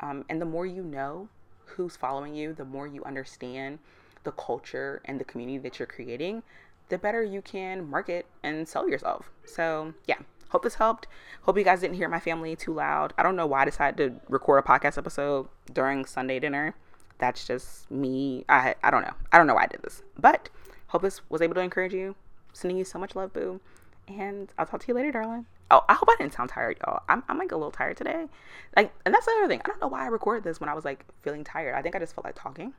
Um, 0.04 0.24
and 0.28 0.40
the 0.40 0.46
more 0.46 0.66
you 0.66 0.82
know 0.82 1.28
who's 1.64 1.96
following 1.96 2.34
you, 2.34 2.52
the 2.52 2.64
more 2.64 2.86
you 2.86 3.02
understand 3.04 3.78
the 4.24 4.32
culture 4.32 5.00
and 5.04 5.18
the 5.18 5.24
community 5.24 5.58
that 5.58 5.78
you're 5.78 5.86
creating, 5.86 6.42
the 6.88 6.98
better 6.98 7.22
you 7.22 7.42
can 7.42 7.88
market 7.88 8.26
and 8.42 8.68
sell 8.68 8.88
yourself. 8.88 9.30
So, 9.44 9.94
yeah, 10.06 10.18
hope 10.50 10.62
this 10.62 10.74
helped. 10.74 11.06
Hope 11.42 11.56
you 11.58 11.64
guys 11.64 11.80
didn't 11.80 11.96
hear 11.96 12.08
my 12.08 12.20
family 12.20 12.56
too 12.56 12.74
loud. 12.74 13.14
I 13.16 13.22
don't 13.22 13.36
know 13.36 13.46
why 13.46 13.62
I 13.62 13.64
decided 13.64 13.96
to 13.96 14.20
record 14.28 14.62
a 14.62 14.66
podcast 14.66 14.98
episode 14.98 15.48
during 15.72 16.04
Sunday 16.04 16.38
dinner 16.38 16.74
that's 17.18 17.46
just 17.46 17.90
me. 17.90 18.44
I 18.48 18.74
I 18.82 18.90
don't 18.90 19.02
know. 19.02 19.14
I 19.32 19.38
don't 19.38 19.46
know 19.46 19.54
why 19.54 19.64
I 19.64 19.66
did 19.66 19.82
this, 19.82 20.02
but 20.18 20.48
hope 20.88 21.02
this 21.02 21.20
was 21.28 21.40
able 21.40 21.54
to 21.54 21.60
encourage 21.60 21.94
you. 21.94 22.16
Sending 22.52 22.76
you 22.76 22.84
so 22.84 22.98
much 22.98 23.16
love, 23.16 23.32
boo. 23.32 23.60
And 24.08 24.52
I'll 24.58 24.66
talk 24.66 24.80
to 24.80 24.88
you 24.88 24.94
later, 24.94 25.12
darling. 25.12 25.46
Oh, 25.70 25.82
I 25.88 25.94
hope 25.94 26.08
I 26.10 26.16
didn't 26.18 26.34
sound 26.34 26.50
tired, 26.50 26.78
y'all. 26.86 27.02
I'm, 27.08 27.22
I'm 27.28 27.38
like 27.38 27.52
a 27.52 27.56
little 27.56 27.70
tired 27.70 27.96
today. 27.96 28.26
Like, 28.76 28.92
and 29.04 29.14
that's 29.14 29.26
the 29.26 29.32
other 29.32 29.48
thing. 29.48 29.62
I 29.64 29.68
don't 29.68 29.80
know 29.80 29.88
why 29.88 30.04
I 30.04 30.08
recorded 30.08 30.44
this 30.44 30.60
when 30.60 30.68
I 30.68 30.74
was 30.74 30.84
like 30.84 31.04
feeling 31.22 31.42
tired. 31.42 31.74
I 31.74 31.82
think 31.82 31.96
I 31.96 31.98
just 31.98 32.14
felt 32.14 32.24
like 32.24 32.34
talking. 32.34 32.74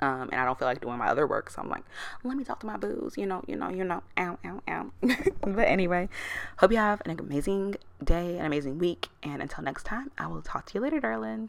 Um, 0.00 0.28
and 0.32 0.34
I 0.34 0.44
don't 0.44 0.58
feel 0.58 0.68
like 0.68 0.80
doing 0.80 0.98
my 0.98 1.08
other 1.08 1.26
work. 1.26 1.50
So 1.50 1.62
I'm 1.62 1.68
like, 1.68 1.84
let 2.24 2.36
me 2.36 2.44
talk 2.44 2.60
to 2.60 2.66
my 2.66 2.76
boos, 2.76 3.14
you 3.16 3.26
know, 3.26 3.42
you 3.46 3.56
know, 3.56 3.70
you 3.70 3.84
know, 3.84 4.02
ow, 4.18 4.38
ow, 4.44 4.60
ow. 4.68 4.90
but 5.40 5.66
anyway, 5.66 6.08
hope 6.58 6.72
you 6.72 6.78
have 6.78 7.00
an 7.06 7.18
amazing 7.18 7.76
day, 8.02 8.38
an 8.38 8.44
amazing 8.44 8.78
week. 8.78 9.08
And 9.22 9.40
until 9.40 9.64
next 9.64 9.84
time, 9.84 10.10
I 10.18 10.26
will 10.26 10.42
talk 10.42 10.66
to 10.66 10.74
you 10.74 10.80
later, 10.80 11.00
darling. 11.00 11.48